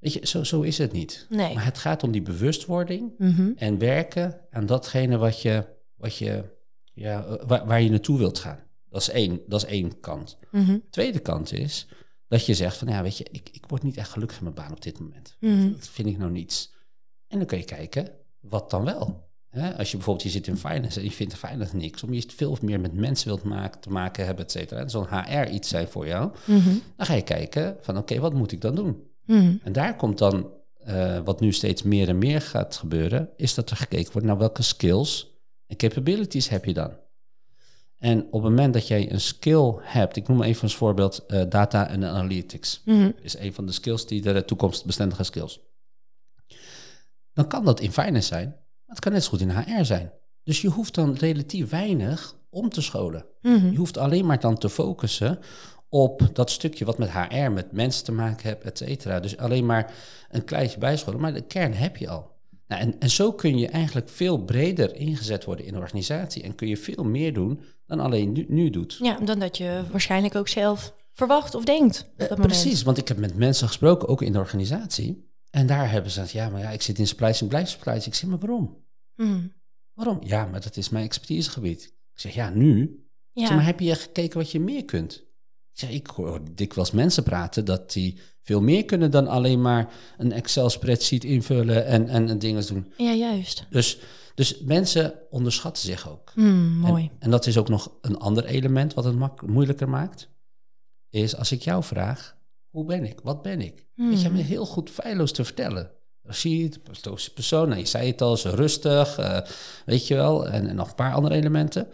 weet 0.00 0.12
je, 0.12 0.26
zo, 0.26 0.44
zo 0.44 0.60
is 0.60 0.78
het 0.78 0.92
niet. 0.92 1.26
Nee. 1.28 1.54
Maar 1.54 1.64
het 1.64 1.78
gaat 1.78 2.02
om 2.02 2.10
die 2.10 2.22
bewustwording 2.22 3.12
Mhm. 3.18 3.50
en 3.56 3.78
werken 3.78 4.40
aan 4.50 4.66
datgene 4.66 5.16
wat 5.18 5.42
je, 5.42 5.66
wat 5.96 6.16
je, 6.16 6.44
ja, 6.92 7.24
eh, 7.24 7.46
waar, 7.46 7.66
waar 7.66 7.82
je 7.82 7.90
naartoe 7.90 8.18
wilt 8.18 8.38
gaan. 8.38 8.58
Dat 8.88 9.00
is 9.00 9.08
één, 9.10 9.40
dat 9.46 9.62
is 9.62 9.68
één 9.68 10.00
kant. 10.00 10.38
Mhm. 10.50 10.78
Tweede 10.90 11.18
kant 11.18 11.52
is 11.52 11.86
dat 12.28 12.46
je 12.46 12.54
zegt 12.54 12.76
van, 12.76 12.88
ja, 12.88 13.02
weet 13.02 13.16
je, 13.18 13.26
ik, 13.30 13.48
ik 13.52 13.64
word 13.68 13.82
niet 13.82 13.96
echt 13.96 14.10
gelukkig 14.10 14.36
in 14.38 14.42
mijn 14.42 14.54
baan 14.54 14.72
op 14.72 14.82
dit 14.82 14.98
moment. 15.00 15.36
Mhm. 15.40 15.72
Dat 15.72 15.88
vind 15.88 16.08
ik 16.08 16.18
nou 16.18 16.30
niets. 16.30 16.74
En 17.28 17.38
dan 17.38 17.46
kun 17.46 17.58
je 17.58 17.64
kijken, 17.64 18.08
wat 18.40 18.70
dan 18.70 18.84
wel? 18.84 19.28
Als 19.76 19.90
je 19.90 19.96
bijvoorbeeld, 19.96 20.22
je 20.22 20.30
zit 20.32 20.46
in 20.46 20.56
finance 20.56 20.98
en 20.98 21.04
je 21.04 21.10
vindt 21.10 21.34
finance 21.34 21.76
niks, 21.76 22.02
om 22.02 22.12
je 22.12 22.22
veel 22.36 22.56
meer 22.62 22.80
met 22.80 22.92
mensen 22.94 23.28
wilt 23.28 23.42
maken, 23.42 23.80
te 23.80 23.90
maken 23.90 24.24
hebben, 24.26 24.44
et 24.44 24.50
cetera. 24.50 24.80
En 24.80 24.90
zo'n 24.90 25.06
HR 25.08 25.48
iets 25.50 25.68
zijn 25.68 25.88
voor 25.88 26.06
jou. 26.06 26.32
Dan 26.96 27.06
ga 27.06 27.14
je 27.14 27.22
kijken 27.22 27.76
van, 27.80 27.96
oké, 27.98 28.18
wat 28.18 28.34
moet 28.34 28.52
ik 28.52 28.60
dan 28.60 28.74
doen? 28.74 29.02
Mhm. 29.26 29.56
En 29.62 29.72
daar 29.72 29.96
komt 29.96 30.18
dan, 30.18 30.52
eh, 30.78 31.18
wat 31.24 31.40
nu 31.40 31.52
steeds 31.52 31.82
meer 31.82 32.08
en 32.08 32.18
meer 32.18 32.40
gaat 32.40 32.76
gebeuren, 32.76 33.30
is 33.36 33.54
dat 33.54 33.70
er 33.70 33.76
gekeken 33.76 34.12
wordt 34.12 34.26
naar 34.26 34.38
welke 34.38 34.62
skills 34.62 35.38
en 35.66 35.76
capabilities 35.76 36.48
heb 36.48 36.64
je 36.64 36.72
dan. 36.74 36.98
En 37.98 38.18
op 38.24 38.32
het 38.32 38.42
moment 38.42 38.74
dat 38.74 38.88
jij 38.88 39.12
een 39.12 39.20
skill 39.20 39.74
hebt, 39.80 40.16
ik 40.16 40.28
noem 40.28 40.42
even 40.42 40.62
als 40.62 40.76
voorbeeld 40.76 41.26
eh, 41.26 41.42
data 41.48 41.88
en 41.88 42.04
analytics, 42.04 42.82
Mhm. 42.84 43.10
is 43.22 43.38
een 43.38 43.54
van 43.54 43.66
de 43.66 43.72
skills 43.72 44.06
die 44.06 44.22
de 44.22 44.44
toekomstbestendige 44.44 45.22
skills. 45.22 45.60
Dan 47.32 47.48
kan 47.48 47.64
dat 47.64 47.80
in 47.80 47.92
finance 47.92 48.26
zijn, 48.28 48.48
maar 48.48 48.94
het 48.96 48.98
kan 48.98 49.12
net 49.12 49.22
zo 49.24 49.30
goed 49.30 49.40
in 49.40 49.50
HR 49.50 49.84
zijn. 49.84 50.12
Dus 50.42 50.60
je 50.60 50.68
hoeft 50.68 50.94
dan 50.94 51.14
relatief 51.14 51.70
weinig 51.70 52.34
om 52.50 52.68
te 52.68 52.80
scholen. 52.82 53.26
Mhm. 53.42 53.70
Je 53.70 53.76
hoeft 53.76 53.96
alleen 53.98 54.26
maar 54.26 54.40
dan 54.40 54.58
te 54.58 54.68
focussen 54.68 55.38
op 55.90 56.30
dat 56.32 56.50
stukje 56.50 56.84
wat 56.84 56.98
met 56.98 57.10
HR, 57.10 57.50
met 57.50 57.72
mensen 57.72 58.04
te 58.04 58.12
maken 58.12 58.48
hebt, 58.48 58.64
et 58.64 58.78
cetera. 58.78 59.20
Dus 59.20 59.36
alleen 59.36 59.66
maar 59.66 59.94
een 60.30 60.44
kleintje 60.44 60.78
bijscholen, 60.78 61.20
maar 61.20 61.34
de 61.34 61.46
kern 61.46 61.72
heb 61.72 61.96
je 61.96 62.08
al. 62.08 62.30
Nou, 62.66 62.82
en, 62.82 62.94
en 62.98 63.10
zo 63.10 63.32
kun 63.32 63.58
je 63.58 63.68
eigenlijk 63.68 64.08
veel 64.08 64.44
breder 64.44 64.94
ingezet 64.96 65.44
worden 65.44 65.66
in 65.66 65.72
de 65.72 65.78
organisatie 65.78 66.42
en 66.42 66.54
kun 66.54 66.68
je 66.68 66.76
veel 66.76 67.04
meer 67.04 67.34
doen 67.34 67.60
dan 67.86 68.00
alleen 68.00 68.32
nu, 68.32 68.44
nu 68.48 68.70
doet. 68.70 68.98
Ja, 69.02 69.18
dan 69.20 69.38
dat 69.38 69.56
je 69.56 69.82
waarschijnlijk 69.90 70.34
ook 70.34 70.48
zelf 70.48 70.94
verwacht 71.12 71.54
of 71.54 71.64
denkt. 71.64 72.10
Op 72.12 72.18
dat 72.28 72.30
Eh, 72.30 72.44
precies, 72.44 72.82
want 72.82 72.98
ik 72.98 73.08
heb 73.08 73.16
met 73.16 73.36
mensen 73.36 73.66
gesproken, 73.66 74.08
ook 74.08 74.22
in 74.22 74.32
de 74.32 74.38
organisatie. 74.38 75.28
En 75.50 75.66
daar 75.66 75.90
hebben 75.90 76.10
ze 76.10 76.20
gezegd, 76.20 76.44
ja, 76.44 76.50
maar 76.50 76.60
ja, 76.60 76.70
ik 76.70 76.82
zit 76.82 76.98
in 76.98 77.06
chain, 77.06 77.48
blijf 77.48 77.78
chain. 77.80 77.96
Ik 78.04 78.14
zeg, 78.14 78.30
maar 78.30 78.38
waarom? 78.38 78.84
Mhm. 79.16 79.46
Waarom? 79.94 80.18
Ja, 80.22 80.46
maar 80.46 80.60
dat 80.60 80.76
is 80.76 80.88
mijn 80.88 81.04
expertisegebied. 81.04 81.82
Ik 81.84 82.20
zeg, 82.20 82.34
ja, 82.34 82.50
nu? 82.50 83.04
Ja. 83.32 83.46
zeg, 83.46 83.56
maar 83.56 83.66
heb 83.66 83.80
je 83.80 83.94
gekeken 83.94 84.38
wat 84.38 84.50
je 84.50 84.60
meer 84.60 84.84
kunt? 84.84 85.24
Ik 85.80 85.86
zeg, 85.88 85.94
ik 85.96 86.06
hoor 86.06 86.40
dikwijls 86.54 86.90
mensen 86.90 87.22
praten 87.22 87.64
dat 87.64 87.92
die 87.92 88.18
veel 88.42 88.60
meer 88.60 88.84
kunnen 88.84 89.10
dan 89.10 89.26
alleen 89.28 89.60
maar 89.60 89.92
een 90.18 90.32
Excel-spreadsheet 90.32 91.24
invullen 91.24 91.86
en, 91.86 92.08
en, 92.08 92.28
en 92.28 92.38
dingen 92.38 92.66
doen. 92.66 92.92
ja, 92.96 93.12
juist. 93.12 93.66
Dus, 93.70 93.98
dus 94.34 94.60
mensen 94.60 95.14
onderschatten 95.30 95.82
zich 95.82 96.10
ook. 96.10 96.32
Mm, 96.34 96.76
mooi. 96.78 97.02
En, 97.04 97.10
en 97.18 97.30
dat 97.30 97.46
is 97.46 97.58
ook 97.58 97.68
nog 97.68 97.92
een 98.00 98.18
ander 98.18 98.44
element 98.44 98.94
wat 98.94 99.04
het 99.04 99.14
mak- 99.16 99.46
moeilijker 99.46 99.88
maakt. 99.88 100.28
Is 101.10 101.36
als 101.36 101.52
ik 101.52 101.62
jou 101.62 101.84
vraag, 101.84 102.36
hoe 102.70 102.84
ben 102.84 103.04
ik? 103.04 103.20
Wat 103.22 103.42
ben 103.42 103.60
ik? 103.60 103.86
Weet 103.94 104.20
je 104.22 104.30
me 104.30 104.42
heel 104.42 104.66
goed 104.66 104.90
feilloos 104.90 105.32
te 105.32 105.44
vertellen. 105.44 105.90
Rashid, 106.22 106.80
stoïsche 106.90 107.32
persoon, 107.32 107.68
nou, 107.68 107.80
je 107.80 107.86
zei 107.86 108.06
het 108.10 108.22
al, 108.22 108.36
ze 108.36 108.50
rustig, 108.50 109.18
eh, 109.18 109.40
weet 109.86 110.06
je 110.06 110.14
wel, 110.14 110.48
en, 110.48 110.66
en 110.68 110.76
nog 110.76 110.88
een 110.88 110.94
paar 110.94 111.14
andere 111.14 111.34
elementen. 111.34 111.88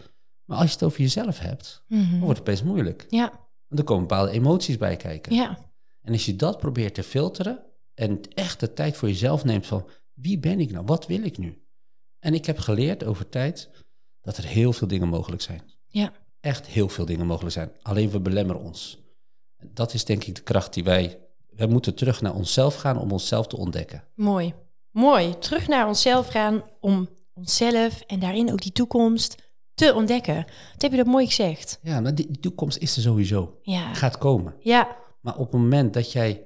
Maar 0.45 0.59
als 0.59 0.67
je 0.67 0.73
het 0.75 0.83
over 0.83 1.01
jezelf 1.01 1.39
hebt, 1.39 1.83
Mhm. 1.89 2.11
dan 2.11 2.21
wordt 2.21 2.39
het 2.39 2.49
opeens 2.49 2.63
moeilijk. 2.63 3.07
Ja, 3.09 3.45
Want 3.77 3.89
er 3.89 3.95
komen 3.95 4.09
bepaalde 4.09 4.33
emoties 4.33 4.77
bij 4.79 4.97
kijken. 4.97 5.35
ja. 5.35 5.59
En 6.03 6.13
als 6.13 6.27
je 6.27 6.37
dat 6.37 6.59
probeert 6.59 6.95
te 6.95 7.03
filteren 7.03 7.65
en 7.95 8.21
echt 8.35 8.61
de 8.61 8.73
tijd 8.73 8.97
voor 8.97 9.09
jezelf 9.09 9.45
neemt 9.45 9.67
van 9.67 9.89
wie 10.15 10.39
ben 10.39 10.61
ik 10.61 10.71
nou, 10.71 10.85
wat 10.85 11.07
wil 11.07 11.23
ik 11.23 11.39
nu? 11.39 11.63
En 12.19 12.35
ik 12.35 12.47
heb 12.47 12.59
geleerd 12.59 13.05
over 13.05 13.29
tijd 13.29 13.71
dat 14.21 14.37
er 14.37 14.45
heel 14.45 14.73
veel 14.73 14.89
dingen 14.89 15.09
mogelijk 15.09 15.43
zijn. 15.43 15.63
Ja. 15.87 16.13
Echt 16.41 16.67
heel 16.67 16.89
veel 16.89 17.05
dingen 17.05 17.27
mogelijk 17.27 17.55
zijn. 17.55 17.73
Alleen 17.83 18.11
we 18.11 18.21
belemmeren 18.21 18.63
ons. 18.63 18.99
Dat 19.73 19.95
is 19.95 20.05
denk 20.05 20.25
ik 20.25 20.35
de 20.35 20.43
kracht 20.43 20.75
die 20.75 20.85
wij... 20.85 21.19
We 21.47 21.67
moeten 21.67 21.95
terug 21.95 22.21
naar 22.21 22.35
onszelf 22.35 22.75
gaan 22.75 22.99
om 22.99 23.13
onszelf 23.13 23.47
te 23.47 23.57
ontdekken. 23.57 24.05
Mooi. 24.15 24.55
Mooi. 24.91 25.39
Terug 25.39 25.69
naar 25.69 25.87
onszelf 25.87 26.29
gaan 26.29 26.65
om 26.81 27.09
onszelf 27.35 28.01
en 28.01 28.19
daarin 28.19 28.53
ook 28.53 28.63
die 28.63 28.73
toekomst 28.73 29.46
te 29.77 29.95
ontdekken. 29.95 30.35
Wat 30.73 30.83
heb 30.83 30.91
je 30.91 30.97
dat 30.97 31.07
mooi 31.07 31.27
gezegd? 31.27 31.79
Ja, 31.83 32.01
maar 32.01 32.15
die, 32.15 32.27
die 32.29 32.41
toekomst 32.41 32.79
is 32.79 32.97
er 32.97 33.03
sowieso. 33.03 33.59
Ja. 33.63 33.95
Gaat 33.95 34.19
komen. 34.19 34.55
Ja. 34.61 34.97
Maar 35.21 35.37
op 35.37 35.53
het 35.53 35.61
moment 35.61 35.95
dat 35.95 36.13
jij 36.13 36.43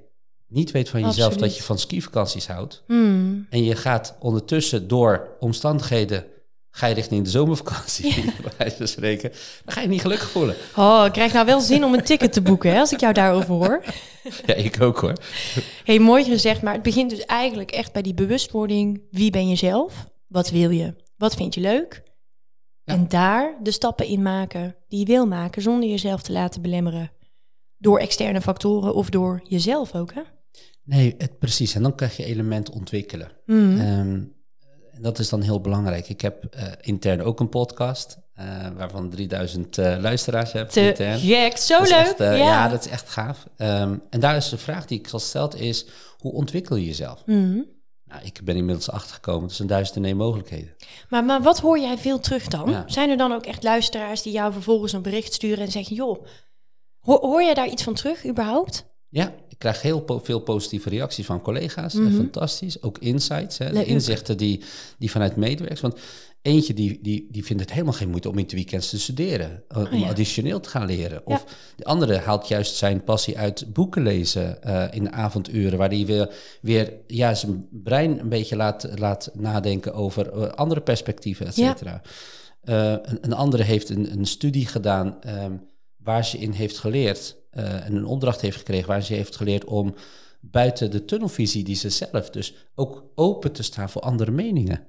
niet 0.47 0.71
weet 0.71 0.89
van 0.89 1.01
jezelf 1.01 1.35
dat 1.35 1.55
je 1.55 1.63
van 1.63 1.79
skivakanties 1.79 2.47
houdt. 2.47 2.83
Hmm. 2.87 3.47
En 3.49 3.63
je 3.63 3.75
gaat 3.75 4.15
ondertussen 4.19 4.87
door 4.87 5.35
omstandigheden 5.39 6.25
ga 6.71 6.87
je 6.87 6.93
richting 6.93 7.23
de 7.23 7.29
zomervakantie, 7.29 8.07
ja. 8.07 8.31
bij 8.41 8.51
wijze 8.57 8.75
van 8.75 8.87
spreken, 8.87 9.31
dan 9.65 9.73
ga 9.73 9.81
je 9.81 9.87
niet 9.87 10.01
gelukkig 10.01 10.29
voelen. 10.29 10.55
Oh, 10.75 11.03
ik 11.05 11.11
krijg 11.11 11.33
nou 11.33 11.45
wel 11.45 11.59
zin 11.59 11.83
om 11.83 11.93
een 11.93 12.03
ticket 12.03 12.33
te 12.33 12.41
boeken, 12.41 12.71
hè, 12.71 12.79
als 12.79 12.93
ik 12.93 12.99
jou 12.99 13.13
daarover 13.13 13.53
hoor. 13.53 13.83
Ja, 14.45 14.53
ik 14.53 14.81
ook 14.81 14.99
hoor. 14.99 15.13
Hey, 15.83 15.99
mooi 15.99 16.23
gezegd, 16.23 16.61
maar 16.61 16.73
het 16.73 16.81
begint 16.81 17.09
dus 17.09 17.25
eigenlijk 17.25 17.71
echt 17.71 17.93
bij 17.93 18.01
die 18.01 18.13
bewustwording. 18.13 19.01
Wie 19.11 19.31
ben 19.31 19.47
je 19.47 19.55
zelf? 19.55 20.05
Wat 20.27 20.49
wil 20.49 20.69
je? 20.69 20.95
Wat 21.17 21.35
vind 21.35 21.53
je 21.53 21.61
leuk? 21.61 22.03
Ja. 22.91 22.97
En 22.97 23.07
daar 23.07 23.57
de 23.63 23.71
stappen 23.71 24.05
in 24.05 24.21
maken 24.21 24.75
die 24.87 24.99
je 24.99 25.05
wil 25.05 25.27
maken, 25.27 25.61
zonder 25.61 25.89
jezelf 25.89 26.21
te 26.21 26.31
laten 26.31 26.61
belemmeren. 26.61 27.11
Door 27.77 27.99
externe 27.99 28.41
factoren 28.41 28.93
of 28.95 29.09
door 29.09 29.41
jezelf 29.43 29.95
ook, 29.95 30.13
hè? 30.13 30.21
Nee, 30.83 31.15
het, 31.17 31.39
precies. 31.39 31.75
En 31.75 31.81
dan 31.81 31.95
krijg 31.95 32.17
je 32.17 32.23
elementen 32.23 32.73
ontwikkelen. 32.73 33.31
Mm. 33.45 33.79
Um, 33.79 34.35
dat 34.99 35.19
is 35.19 35.29
dan 35.29 35.41
heel 35.41 35.61
belangrijk. 35.61 36.09
Ik 36.09 36.21
heb 36.21 36.55
uh, 36.55 36.63
intern 36.81 37.21
ook 37.21 37.39
een 37.39 37.49
podcast, 37.49 38.17
uh, 38.39 38.67
waarvan 38.75 39.09
3000 39.09 39.77
uh, 39.77 39.97
luisteraars 39.99 40.51
heb. 40.51 40.69
Te 40.69 40.87
intern. 40.87 41.19
gek, 41.19 41.57
zo 41.57 41.81
leuk. 41.81 41.91
Echt, 41.91 42.17
ja. 42.17 42.33
ja. 42.33 42.67
dat 42.67 42.85
is 42.85 42.91
echt 42.91 43.09
gaaf. 43.09 43.47
Um, 43.57 44.01
en 44.09 44.19
daar 44.19 44.35
is 44.35 44.49
de 44.49 44.57
vraag 44.57 44.85
die 44.85 44.99
ik 44.99 45.07
zal 45.07 45.19
stellen 45.19 45.57
is, 45.57 45.85
hoe 46.17 46.31
ontwikkel 46.31 46.75
je 46.75 46.85
jezelf? 46.85 47.23
Mm. 47.25 47.65
Nou, 48.11 48.25
ik 48.25 48.39
ben 48.43 48.55
inmiddels 48.55 48.91
achtergekomen, 48.91 49.43
het 49.43 49.55
zijn 49.55 49.67
duizend 49.67 49.97
en 49.97 50.05
één 50.05 50.17
mogelijkheden. 50.17 50.75
Maar, 51.09 51.25
maar 51.25 51.41
wat 51.41 51.59
hoor 51.59 51.79
jij 51.79 51.97
veel 51.97 52.19
terug 52.19 52.47
dan? 52.47 52.69
Ja. 52.69 52.83
Zijn 52.87 53.09
er 53.09 53.17
dan 53.17 53.31
ook 53.31 53.45
echt 53.45 53.63
luisteraars 53.63 54.21
die 54.21 54.33
jou 54.33 54.53
vervolgens 54.53 54.93
een 54.93 55.01
bericht 55.01 55.33
sturen 55.33 55.65
en 55.65 55.71
zeggen, 55.71 55.95
joh, 55.95 56.25
hoor, 56.99 57.19
hoor 57.19 57.43
jij 57.43 57.53
daar 57.53 57.69
iets 57.69 57.83
van 57.83 57.93
terug 57.93 58.25
überhaupt? 58.25 58.85
Ja, 59.09 59.33
ik 59.49 59.59
krijg 59.59 59.81
heel 59.81 60.01
po 60.01 60.19
veel 60.19 60.39
positieve 60.39 60.89
reacties 60.89 61.25
van 61.25 61.41
collega's. 61.41 61.93
Mhm. 61.93 62.15
Fantastisch. 62.15 62.81
Ook 62.83 62.97
insights, 62.97 63.57
hè, 63.57 63.71
de 63.71 63.85
inzichten 63.85 64.37
die, 64.37 64.63
die 64.97 65.11
vanuit 65.11 65.35
medewerkers. 65.35 65.81
Want 65.81 65.99
eentje 66.41 66.73
die, 66.73 66.99
die, 67.01 67.27
die 67.31 67.45
vindt 67.45 67.61
het 67.61 67.71
helemaal 67.71 67.93
geen 67.93 68.09
moeite 68.09 68.29
om 68.29 68.37
in 68.37 68.47
de 68.47 68.55
weekends 68.55 68.89
te 68.89 68.99
studeren. 68.99 69.63
om 69.75 69.81
Oh 69.85 69.99
ja. 69.99 70.07
additioneel 70.09 70.59
te 70.59 70.69
gaan 70.69 70.85
leren. 70.85 71.21
Of 71.25 71.43
Ja. 71.47 71.53
de 71.75 71.83
andere 71.83 72.17
haalt 72.17 72.47
juist 72.47 72.75
zijn 72.75 73.03
passie 73.03 73.37
uit 73.37 73.73
boeken 73.73 74.03
lezen 74.03 74.57
uh, 74.65 74.85
in 74.91 75.03
de 75.03 75.11
avonduren. 75.11 75.77
Waar 75.77 75.89
hij 75.89 76.05
weer, 76.05 76.33
weer 76.61 76.93
ja, 77.07 77.33
zijn 77.33 77.67
brein 77.71 78.19
een 78.19 78.29
beetje 78.29 78.55
laat, 78.55 78.87
laat 78.95 79.29
nadenken 79.33 79.93
over 79.93 80.33
uh, 80.35 80.47
andere 80.47 80.81
perspectieven, 80.81 81.45
et 81.47 81.55
Ja. 81.55 81.67
cetera. 81.71 82.01
Uh, 82.63 82.91
een, 82.91 83.17
een 83.21 83.33
andere 83.33 83.63
heeft 83.63 83.89
een, 83.89 84.11
een 84.11 84.25
studie 84.25 84.67
gedaan 84.67 85.17
um, 85.27 85.61
waar 85.97 86.25
ze 86.25 86.37
in 86.37 86.51
heeft 86.51 86.77
geleerd 86.77 87.35
en 87.51 87.95
een 87.95 88.05
opdracht 88.05 88.41
heeft 88.41 88.57
gekregen 88.57 88.87
waar 88.87 89.03
ze 89.03 89.13
heeft 89.13 89.35
geleerd 89.35 89.63
om 89.65 89.93
buiten 90.39 90.91
de 90.91 91.05
tunnelvisie 91.05 91.63
die 91.63 91.75
ze 91.75 91.89
zelf, 91.89 92.29
dus 92.29 92.53
ook 92.75 93.03
open 93.15 93.51
te 93.51 93.63
staan 93.63 93.89
voor 93.89 94.01
andere 94.01 94.31
meningen. 94.31 94.83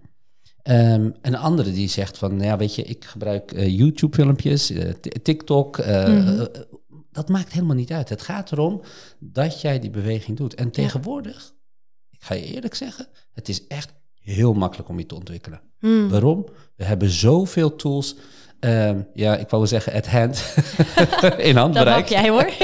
Um, 0.64 0.74
en 0.74 1.16
een 1.22 1.36
andere 1.36 1.72
die 1.72 1.88
zegt 1.88 2.18
van, 2.18 2.36
nou 2.36 2.48
ja, 2.48 2.56
weet 2.56 2.74
je, 2.74 2.82
ik 2.82 3.04
gebruik 3.04 3.52
uh, 3.52 3.68
YouTube-filmpjes, 3.78 4.70
uh, 4.70 4.92
TikTok. 5.22 5.76
Mm 5.76 5.84
-hmm. 5.84 6.48
dat 7.10 7.28
maakt 7.28 7.52
helemaal 7.52 7.76
niet 7.76 7.92
uit. 7.92 8.08
Het 8.08 8.22
gaat 8.22 8.52
erom 8.52 8.82
dat 9.18 9.60
jij 9.60 9.78
die 9.78 9.90
beweging 9.90 10.36
doet. 10.36 10.54
En 10.54 10.70
tegenwoordig, 10.70 11.54
ik 12.10 12.22
ga 12.22 12.34
je 12.34 12.44
eerlijk 12.44 12.74
zeggen, 12.74 13.08
het 13.32 13.48
is 13.48 13.66
echt 13.66 13.92
heel 14.20 14.52
makkelijk 14.52 14.88
om 14.88 14.98
je 14.98 15.06
te 15.06 15.14
ontwikkelen. 15.14 15.60
Mm. 15.80 16.08
Waarom? 16.08 16.46
We 16.76 16.84
hebben 16.84 17.10
zoveel 17.10 17.76
tools. 17.76 18.16
Um, 18.60 19.06
ja, 19.14 19.36
ik 19.36 19.48
wou 19.48 19.66
zeggen 19.66 19.92
at 19.92 20.06
hand. 20.06 20.54
in 21.38 21.56
handbereik. 21.56 22.08
Dat 22.08 22.08
jij 22.08 22.28
hoor. 22.28 22.52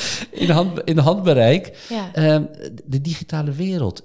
in, 0.44 0.50
hand, 0.50 0.80
in 0.84 0.98
handbereik. 0.98 1.86
Ja. 1.88 2.34
Um, 2.34 2.48
de 2.84 3.00
digitale 3.00 3.52
wereld. 3.52 4.02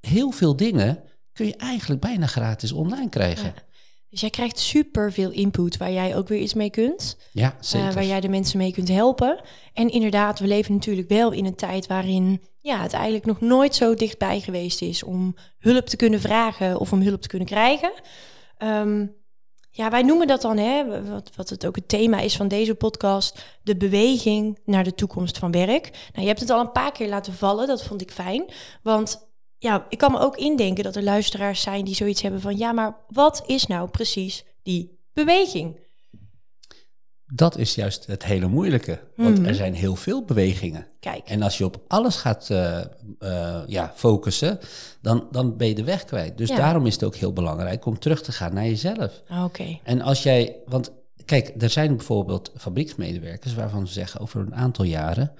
Heel 0.00 0.30
veel 0.30 0.56
dingen 0.56 1.02
kun 1.36 1.46
je 1.46 1.56
eigenlijk 1.56 2.00
bijna 2.00 2.26
gratis 2.26 2.72
online 2.72 3.08
krijgen. 3.08 3.44
Ja. 3.44 3.64
Dus 4.10 4.20
jij 4.20 4.30
krijgt 4.30 4.58
super 4.58 5.12
veel 5.12 5.30
input 5.30 5.76
waar 5.76 5.92
jij 5.92 6.16
ook 6.16 6.28
weer 6.28 6.40
iets 6.40 6.54
mee 6.54 6.70
kunt. 6.70 7.16
Ja, 7.32 7.56
zeker. 7.60 7.88
Uh, 7.88 7.94
waar 7.94 8.04
jij 8.04 8.20
de 8.20 8.28
mensen 8.28 8.58
mee 8.58 8.72
kunt 8.72 8.88
helpen. 8.88 9.40
En 9.72 9.90
inderdaad, 9.90 10.38
we 10.38 10.46
leven 10.46 10.74
natuurlijk 10.74 11.08
wel 11.08 11.32
in 11.32 11.44
een 11.44 11.54
tijd 11.54 11.86
waarin 11.86 12.42
ja, 12.60 12.82
het 12.82 12.92
eigenlijk 12.92 13.24
nog 13.24 13.40
nooit 13.40 13.74
zo 13.74 13.94
dichtbij 13.94 14.40
geweest 14.40 14.82
is 14.82 15.02
om 15.02 15.36
hulp 15.58 15.86
te 15.86 15.96
kunnen 15.96 16.20
vragen 16.20 16.78
of 16.78 16.92
om 16.92 17.00
hulp 17.02 17.22
te 17.22 17.28
kunnen 17.28 17.48
krijgen. 17.48 17.92
Um, 18.58 19.14
ja, 19.70 19.90
wij 19.90 20.02
noemen 20.02 20.26
dat 20.26 20.42
dan, 20.42 20.56
hè, 20.56 21.02
wat, 21.10 21.30
wat 21.36 21.48
het 21.48 21.66
ook 21.66 21.76
het 21.76 21.88
thema 21.88 22.20
is 22.20 22.36
van 22.36 22.48
deze 22.48 22.74
podcast, 22.74 23.58
de 23.62 23.76
beweging 23.76 24.58
naar 24.64 24.84
de 24.84 24.94
toekomst 24.94 25.38
van 25.38 25.50
werk. 25.50 25.90
Nou, 25.90 26.22
je 26.22 26.26
hebt 26.26 26.40
het 26.40 26.50
al 26.50 26.60
een 26.60 26.72
paar 26.72 26.92
keer 26.92 27.08
laten 27.08 27.32
vallen, 27.32 27.66
dat 27.66 27.84
vond 27.84 28.00
ik 28.00 28.10
fijn. 28.10 28.44
Want 28.82 29.25
ja, 29.66 29.86
ik 29.88 29.98
kan 29.98 30.12
me 30.12 30.18
ook 30.18 30.36
indenken 30.36 30.84
dat 30.84 30.96
er 30.96 31.02
luisteraars 31.02 31.60
zijn 31.60 31.84
die 31.84 31.94
zoiets 31.94 32.22
hebben 32.22 32.40
van, 32.40 32.56
ja, 32.56 32.72
maar 32.72 32.96
wat 33.08 33.42
is 33.46 33.66
nou 33.66 33.88
precies 33.90 34.44
die 34.62 34.98
beweging? 35.12 35.84
Dat 37.34 37.56
is 37.58 37.74
juist 37.74 38.06
het 38.06 38.24
hele 38.24 38.46
moeilijke, 38.46 39.00
want 39.16 39.38
Mhm. 39.38 39.46
er 39.46 39.54
zijn 39.54 39.74
heel 39.74 39.96
veel 39.96 40.24
bewegingen. 40.24 40.86
Kijk. 41.00 41.28
En 41.28 41.42
als 41.42 41.58
je 41.58 41.64
op 41.64 41.80
alles 41.86 42.16
gaat 42.16 42.48
uh, 42.50 42.80
uh, 43.20 43.60
ja, 43.66 43.92
focussen, 43.94 44.58
dan, 45.00 45.28
dan 45.30 45.56
ben 45.56 45.68
je 45.68 45.74
de 45.74 45.84
weg 45.84 46.04
kwijt. 46.04 46.38
Dus 46.38 46.48
Ja. 46.48 46.56
daarom 46.56 46.86
is 46.86 46.94
het 46.94 47.04
ook 47.04 47.14
heel 47.14 47.32
belangrijk 47.32 47.86
om 47.86 47.98
terug 47.98 48.22
te 48.22 48.32
gaan 48.32 48.54
naar 48.54 48.64
jezelf. 48.64 49.22
Oké. 49.30 49.42
Okay. 49.42 49.80
En 49.84 50.00
als 50.00 50.22
jij, 50.22 50.56
want 50.66 50.90
kijk, 51.24 51.62
er 51.62 51.70
zijn 51.70 51.96
bijvoorbeeld 51.96 52.52
fabrieksmedewerkers 52.56 53.54
waarvan 53.54 53.86
ze 53.86 53.92
zeggen 53.92 54.20
over 54.20 54.40
een 54.40 54.54
aantal 54.54 54.84
jaren, 54.84 55.32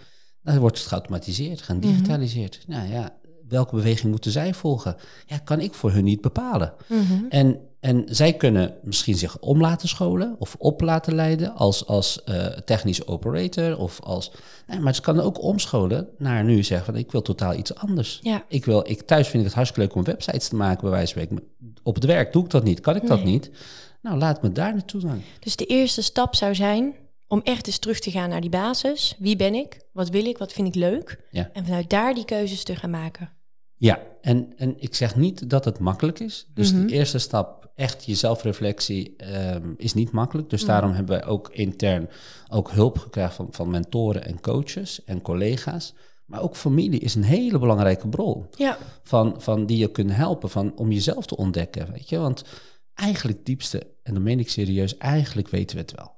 dan 0.42 0.59
wordt 0.59 0.78
het 0.78 0.87
geautomatiseerd, 0.87 1.61
Mhm. 1.61 1.64
gedigitaliseerd. 1.73 2.64
Mm-hmm. 2.66 2.85
Nou 2.85 2.95
ja, 3.00 3.16
welke 3.49 3.75
beweging 3.75 4.11
moeten 4.11 4.31
zij 4.31 4.55
volgen? 4.55 4.97
Ja, 5.26 5.38
kan 5.38 5.61
ik 5.61 5.75
voor 5.75 5.93
hun 5.93 6.05
niet 6.05 6.21
bepalen. 6.21 6.73
Mm-hmm. 6.88 7.26
En, 7.29 7.59
en 7.81 8.05
zij 8.07 8.33
kunnen 8.33 8.75
misschien 8.83 9.17
zich 9.17 9.38
om 9.38 9.61
laten 9.61 9.88
scholen 9.88 10.37
of 10.38 10.57
op 10.59 10.81
laten 10.81 11.15
leiden 11.15 11.55
als, 11.55 11.87
als 11.87 12.23
uh, 12.26 12.47
technisch 12.47 13.07
operator 13.07 13.79
of 13.79 14.00
als... 14.00 14.33
Nee, 14.67 14.81
maar 14.81 14.95
ze 14.95 15.00
kan 15.00 15.21
ook 15.21 15.43
omscholen 15.43 16.09
naar 16.19 16.45
nu 16.45 16.62
zeggen 16.62 16.87
van 16.87 16.97
ik 16.97 17.12
wil 17.12 17.23
totaal 17.23 17.55
iets 17.55 17.75
anders. 17.75 18.19
Ja. 18.23 18.45
Ik 18.49 18.65
wil, 18.65 18.88
ik, 18.88 19.03
thuis 19.03 19.29
vind 19.29 19.38
ik 19.38 19.49
het 19.49 19.55
hartstikke 19.55 19.87
leuk 19.87 19.99
om 19.99 20.05
websites 20.05 20.49
te 20.49 20.57
maken 20.57 20.81
bij 20.81 20.91
wijze 20.91 21.15
van 21.15 21.23
spreken. 21.23 21.47
Op 21.83 21.95
het 21.95 22.05
werk 22.05 22.33
doe 22.33 22.45
ik 22.45 22.50
dat 22.50 22.65
niet, 22.65 22.81
kan 22.81 22.97
ik 22.97 23.07
dat 23.07 23.25
niet? 23.25 23.50
Nou, 24.03 24.19
laat 24.19 24.43
me 24.43 24.53
daar 24.53 24.73
naartoe 24.73 25.00
gaan. 25.00 25.23
Dus 25.38 25.57
de 25.57 25.67
eerste 25.67 26.03
stap 26.03 26.35
zou 26.35 26.55
zijn 26.55 26.95
om 27.28 27.40
echt 27.45 27.66
eens 27.66 27.78
terug 27.78 27.99
te 27.99 28.11
gaan 28.11 28.28
naar 28.28 28.40
die 28.40 28.50
basis. 28.50 29.14
Wie 29.18 29.37
ben 29.37 29.54
ik? 29.54 29.80
Wat 29.92 30.09
wil 30.09 30.25
ik? 30.25 30.38
Wat 30.38 30.52
vind 30.52 30.68
ik 30.68 30.75
leuk? 30.75 31.21
Ja. 31.30 31.50
En 31.52 31.64
vanuit 31.64 31.90
daar 31.90 32.14
die 32.14 32.25
keuzes 32.25 32.64
te 32.64 32.76
gaan 32.76 32.90
maken. 32.90 33.30
Ja, 33.78 34.00
en, 34.21 34.52
en 34.56 34.75
ik 34.78 34.95
zeg 34.95 35.16
niet 35.16 35.50
dat 35.50 35.64
het 35.64 35.78
makkelijk 35.78 36.21
is. 36.21 36.47
Dus 36.54 36.73
Mhm. 36.73 36.87
de 36.87 36.92
eerste 36.92 37.18
stap, 37.18 37.71
echt 37.75 38.04
je 38.04 38.14
zelfreflectie, 38.14 39.16
ehm, 39.16 39.73
is 39.76 39.95
niet 39.95 40.11
makkelijk. 40.11 40.50
Dus 40.50 40.61
Mhm. 40.62 40.71
daarom 40.71 40.92
hebben 40.92 41.18
wij 41.18 41.26
ook 41.26 41.49
intern 41.52 42.09
ook 42.49 42.71
hulp 42.71 42.99
gekregen 42.99 43.33
van, 43.33 43.49
van 43.50 43.71
mentoren 43.71 44.25
en 44.25 44.40
coaches 44.40 45.04
en 45.04 45.23
collega's. 45.23 45.95
Maar 46.26 46.42
ook 46.42 46.56
familie 46.56 47.00
is 47.00 47.14
een 47.14 47.23
hele 47.25 47.59
belangrijke 47.59 48.09
bron 48.09 48.47
Ja. 48.56 48.78
van, 49.02 49.35
van 49.42 49.66
die 49.66 49.78
je 49.78 49.90
kunnen 49.90 50.14
helpen 50.14 50.50
van, 50.50 50.73
om 50.76 50.92
jezelf 50.92 51.26
te 51.26 51.37
ontdekken. 51.37 51.92
Weet 51.92 52.09
je? 52.09 52.18
Want 52.18 52.45
eigenlijk 52.95 53.45
diepste, 53.45 53.87
en 54.02 54.14
dan 54.14 54.23
meen 54.23 54.38
ik 54.38 54.50
serieus, 54.50 54.97
eigenlijk 54.97 55.49
weten 55.49 55.76
we 55.76 55.83
het 55.83 55.92
wel. 55.97 56.14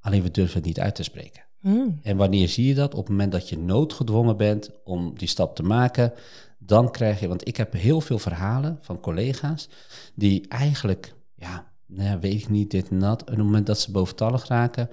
Alleen 0.00 0.22
we 0.22 0.30
durven 0.30 0.56
het 0.56 0.64
niet 0.64 0.80
uit 0.80 0.94
te 0.94 1.02
spreken. 1.02 1.42
Hmm. 1.60 1.98
En 2.02 2.16
wanneer 2.16 2.48
zie 2.48 2.66
je 2.66 2.74
dat? 2.74 2.94
Op 2.94 3.00
het 3.00 3.08
moment 3.08 3.32
dat 3.32 3.48
je 3.48 3.58
noodgedwongen 3.58 4.36
bent 4.36 4.70
om 4.84 5.18
die 5.18 5.28
stap 5.28 5.56
te 5.56 5.62
maken, 5.62 6.12
dan 6.58 6.90
krijg 6.90 7.20
je, 7.20 7.28
want 7.28 7.48
ik 7.48 7.56
heb 7.56 7.72
heel 7.72 8.00
veel 8.00 8.18
verhalen 8.18 8.78
van 8.80 9.00
collega's 9.00 9.68
die 10.14 10.48
eigenlijk, 10.48 11.14
ja, 11.34 11.72
nou 11.86 12.20
weet 12.20 12.40
ik 12.40 12.48
niet, 12.48 12.70
dit 12.70 12.88
en 12.88 12.98
dat. 12.98 13.20
En 13.22 13.32
op 13.32 13.36
het 13.36 13.44
moment 13.46 13.66
dat 13.66 13.80
ze 13.80 13.90
boventallig 13.90 14.46
raken 14.46 14.88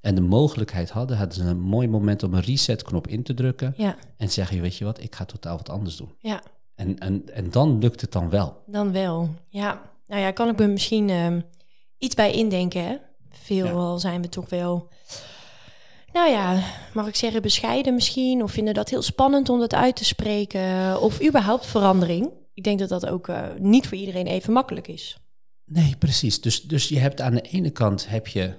en 0.00 0.14
de 0.14 0.20
mogelijkheid 0.20 0.90
hadden, 0.90 1.16
hadden 1.16 1.34
ze 1.34 1.44
een 1.44 1.60
mooi 1.60 1.88
moment 1.88 2.22
om 2.22 2.34
een 2.34 2.40
resetknop 2.40 3.06
in 3.06 3.22
te 3.22 3.34
drukken 3.34 3.74
Ja. 3.76 3.96
en 4.16 4.30
zeggen, 4.30 4.60
weet 4.60 4.76
je 4.76 4.84
wat, 4.84 5.02
ik 5.02 5.14
ga 5.14 5.24
totaal 5.24 5.56
wat 5.56 5.68
anders 5.68 5.96
doen. 5.96 6.14
Ja. 6.18 6.42
En, 6.74 6.98
en, 6.98 7.22
en 7.32 7.50
dan 7.50 7.78
lukt 7.78 8.00
het 8.00 8.12
dan 8.12 8.30
wel. 8.30 8.62
Dan 8.66 8.92
wel. 8.92 9.28
Ja. 9.48 9.82
Nou 10.06 10.20
ja, 10.20 10.30
kan 10.30 10.48
ik 10.48 10.58
me 10.58 10.66
misschien 10.66 11.10
ehm, 11.10 11.40
iets 11.98 12.14
bij 12.14 12.32
indenken. 12.32 12.84
Hè? 12.84 12.96
Veel 13.42 13.98
zijn 13.98 14.22
we 14.22 14.28
toch 14.28 14.48
wel, 14.48 14.88
nou 16.12 16.30
ja, 16.30 16.62
mag 16.94 17.06
ik 17.06 17.14
zeggen 17.16 17.42
bescheiden 17.42 17.94
misschien. 17.94 18.42
Of 18.42 18.52
vinden 18.52 18.74
dat 18.74 18.88
heel 18.90 19.02
spannend 19.02 19.48
om 19.48 19.58
dat 19.58 19.74
uit 19.74 19.96
te 19.96 20.04
spreken. 20.04 21.00
Of 21.00 21.22
überhaupt 21.26 21.66
verandering. 21.66 22.30
Ik 22.54 22.64
denk 22.64 22.78
dat 22.78 22.88
dat 22.88 23.06
ook 23.06 23.28
eh, 23.28 23.42
niet 23.58 23.86
voor 23.88 23.98
iedereen 23.98 24.26
even 24.26 24.52
makkelijk 24.52 24.88
is. 24.88 25.18
Nee, 25.64 25.94
precies. 25.98 26.40
Dus, 26.40 26.62
dus 26.62 26.88
je 26.88 26.98
hebt 26.98 27.20
aan 27.20 27.34
de 27.34 27.40
ene 27.40 27.70
kant 27.70 28.08
heb 28.08 28.26
je 28.26 28.54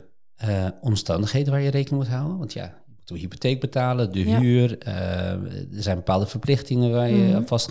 uh, 0.45 0.67
omstandigheden 0.81 1.51
waar 1.53 1.61
je 1.61 1.69
rekening 1.69 2.03
moet 2.03 2.11
houden. 2.13 2.37
Want 2.37 2.53
ja, 2.53 2.63
je 2.63 2.91
moet 2.97 3.07
de 3.07 3.17
hypotheek 3.17 3.59
betalen, 3.59 4.11
de 4.11 4.25
Ja. 4.25 4.39
huur. 4.39 4.87
Uh, 4.87 4.93
er 5.31 5.67
zijn 5.69 5.95
bepaalde 5.95 6.27
verplichtingen 6.27 6.91
waar 6.91 7.09
je 7.09 7.23
Mhm. 7.33 7.43
vast, 7.45 7.69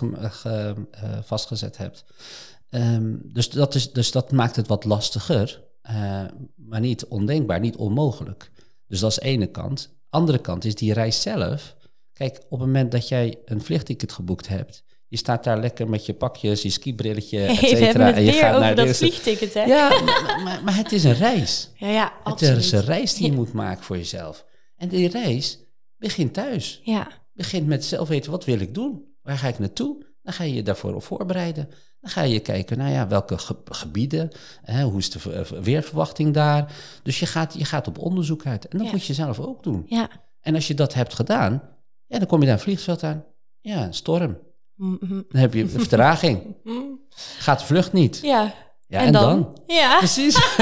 vastgezet 1.23 1.77
hebt. 1.77 2.05
Um, 2.69 3.21
dus, 3.33 3.49
dat 3.49 3.75
is, 3.75 3.91
dus 3.91 4.11
dat 4.11 4.31
maakt 4.31 4.55
het 4.55 4.67
wat 4.67 4.83
lastiger, 4.85 5.61
uh, 5.91 6.23
maar 6.55 6.79
niet 6.79 7.05
ondenkbaar, 7.05 7.59
niet 7.59 7.75
onmogelijk. 7.75 8.51
Dus 8.87 8.99
dat 8.99 9.09
is 9.09 9.15
de 9.15 9.21
ene 9.21 9.47
kant. 9.47 9.95
Andere 10.09 10.37
kant 10.37 10.65
is 10.65 10.75
die 10.75 10.93
reis 10.93 11.21
zelf. 11.21 11.75
Kijk, 12.13 12.35
op 12.35 12.59
het 12.59 12.67
moment 12.67 12.91
dat 12.91 13.07
jij 13.07 13.39
een 13.45 13.61
vliegticket 13.61 14.11
geboekt 14.11 14.47
hebt, 14.47 14.83
je 15.07 15.17
staat 15.17 15.43
daar 15.43 15.59
lekker 15.59 15.89
met 15.89 16.05
je 16.05 16.13
pakjes, 16.13 16.61
je 16.61 16.69
skibrilletje, 16.69 17.39
et 17.45 17.57
cetera. 17.57 18.13
en 18.13 18.23
je 18.23 18.31
gaat 18.31 18.59
naar 18.59 18.75
dat 18.75 18.97
vliegticket, 18.97 19.53
hè? 19.53 19.63
Ja, 19.63 20.01
maar, 20.43 20.61
maar, 20.63 20.75
het 20.75 20.91
is 20.91 21.03
een 21.03 21.13
reis. 21.13 21.69
Ja, 21.75 21.87
ja, 21.87 22.13
absoluut. 22.23 22.55
Het 22.55 22.63
is 22.63 22.71
een 22.71 22.85
reis 22.85 23.13
die 23.13 23.25
je 23.25 23.31
moet 23.31 23.53
maken 23.53 23.83
voor 23.83 23.97
jezelf. 23.97 24.45
En 24.75 24.87
die 24.87 25.07
reis 25.07 25.59
begint 25.97 26.33
thuis. 26.33 26.81
Ja. 26.83 27.07
Begint 27.33 27.67
met 27.67 27.85
zelf 27.85 28.07
weten, 28.07 28.31
wat 28.31 28.45
wil 28.45 28.59
ik 28.59 28.73
doen? 28.73 29.05
Waar 29.21 29.37
ga 29.37 29.47
ik 29.47 29.59
naartoe? 29.59 30.05
Dan 30.21 30.33
ga 30.33 30.43
je 30.43 30.53
je 30.53 30.63
daarvoor 30.63 30.93
op 30.93 31.03
voorbereiden. 31.03 31.69
Dan 32.01 32.11
ga 32.11 32.21
je 32.21 32.39
kijken, 32.39 32.77
nou 32.77 32.91
ja, 32.91 33.07
welke 33.07 33.35
gebieden, 33.65 34.29
hè, 34.61 34.83
hoe 34.83 34.97
is 34.97 35.09
de 35.09 35.45
weerverwachting 35.61 36.33
daar. 36.33 36.73
Dus 37.03 37.19
je 37.19 37.25
gaat, 37.25 37.53
je 37.57 37.65
gaat 37.65 37.87
op 37.87 37.97
onderzoek 37.97 38.45
uit. 38.45 38.67
En 38.67 38.77
dat 38.77 38.91
moet 38.91 39.05
je 39.05 39.13
zelf 39.13 39.39
ook 39.39 39.63
doen. 39.63 39.85
Ja. 39.87 40.09
En 40.39 40.55
als 40.55 40.67
je 40.67 40.73
dat 40.73 40.93
hebt 40.93 41.13
gedaan, 41.13 41.61
ja, 42.05 42.17
dan 42.17 42.27
kom 42.27 42.39
je 42.39 42.45
daar 42.45 42.55
een 42.55 42.61
vliegveld 42.61 43.03
aan. 43.03 43.23
Ja, 43.59 43.83
een 43.83 43.93
storm. 43.93 44.37
Dan 44.75 45.25
heb 45.29 45.53
je 45.53 45.67
vertraging. 45.67 46.55
Gaat 47.37 47.59
de 47.59 47.65
vlucht 47.65 47.93
niet. 47.93 48.19
Ja. 48.21 48.53
Ja, 48.87 48.99
en, 48.99 49.13
dan? 49.13 49.57
Ja. 49.67 49.97
Precies. 49.97 50.55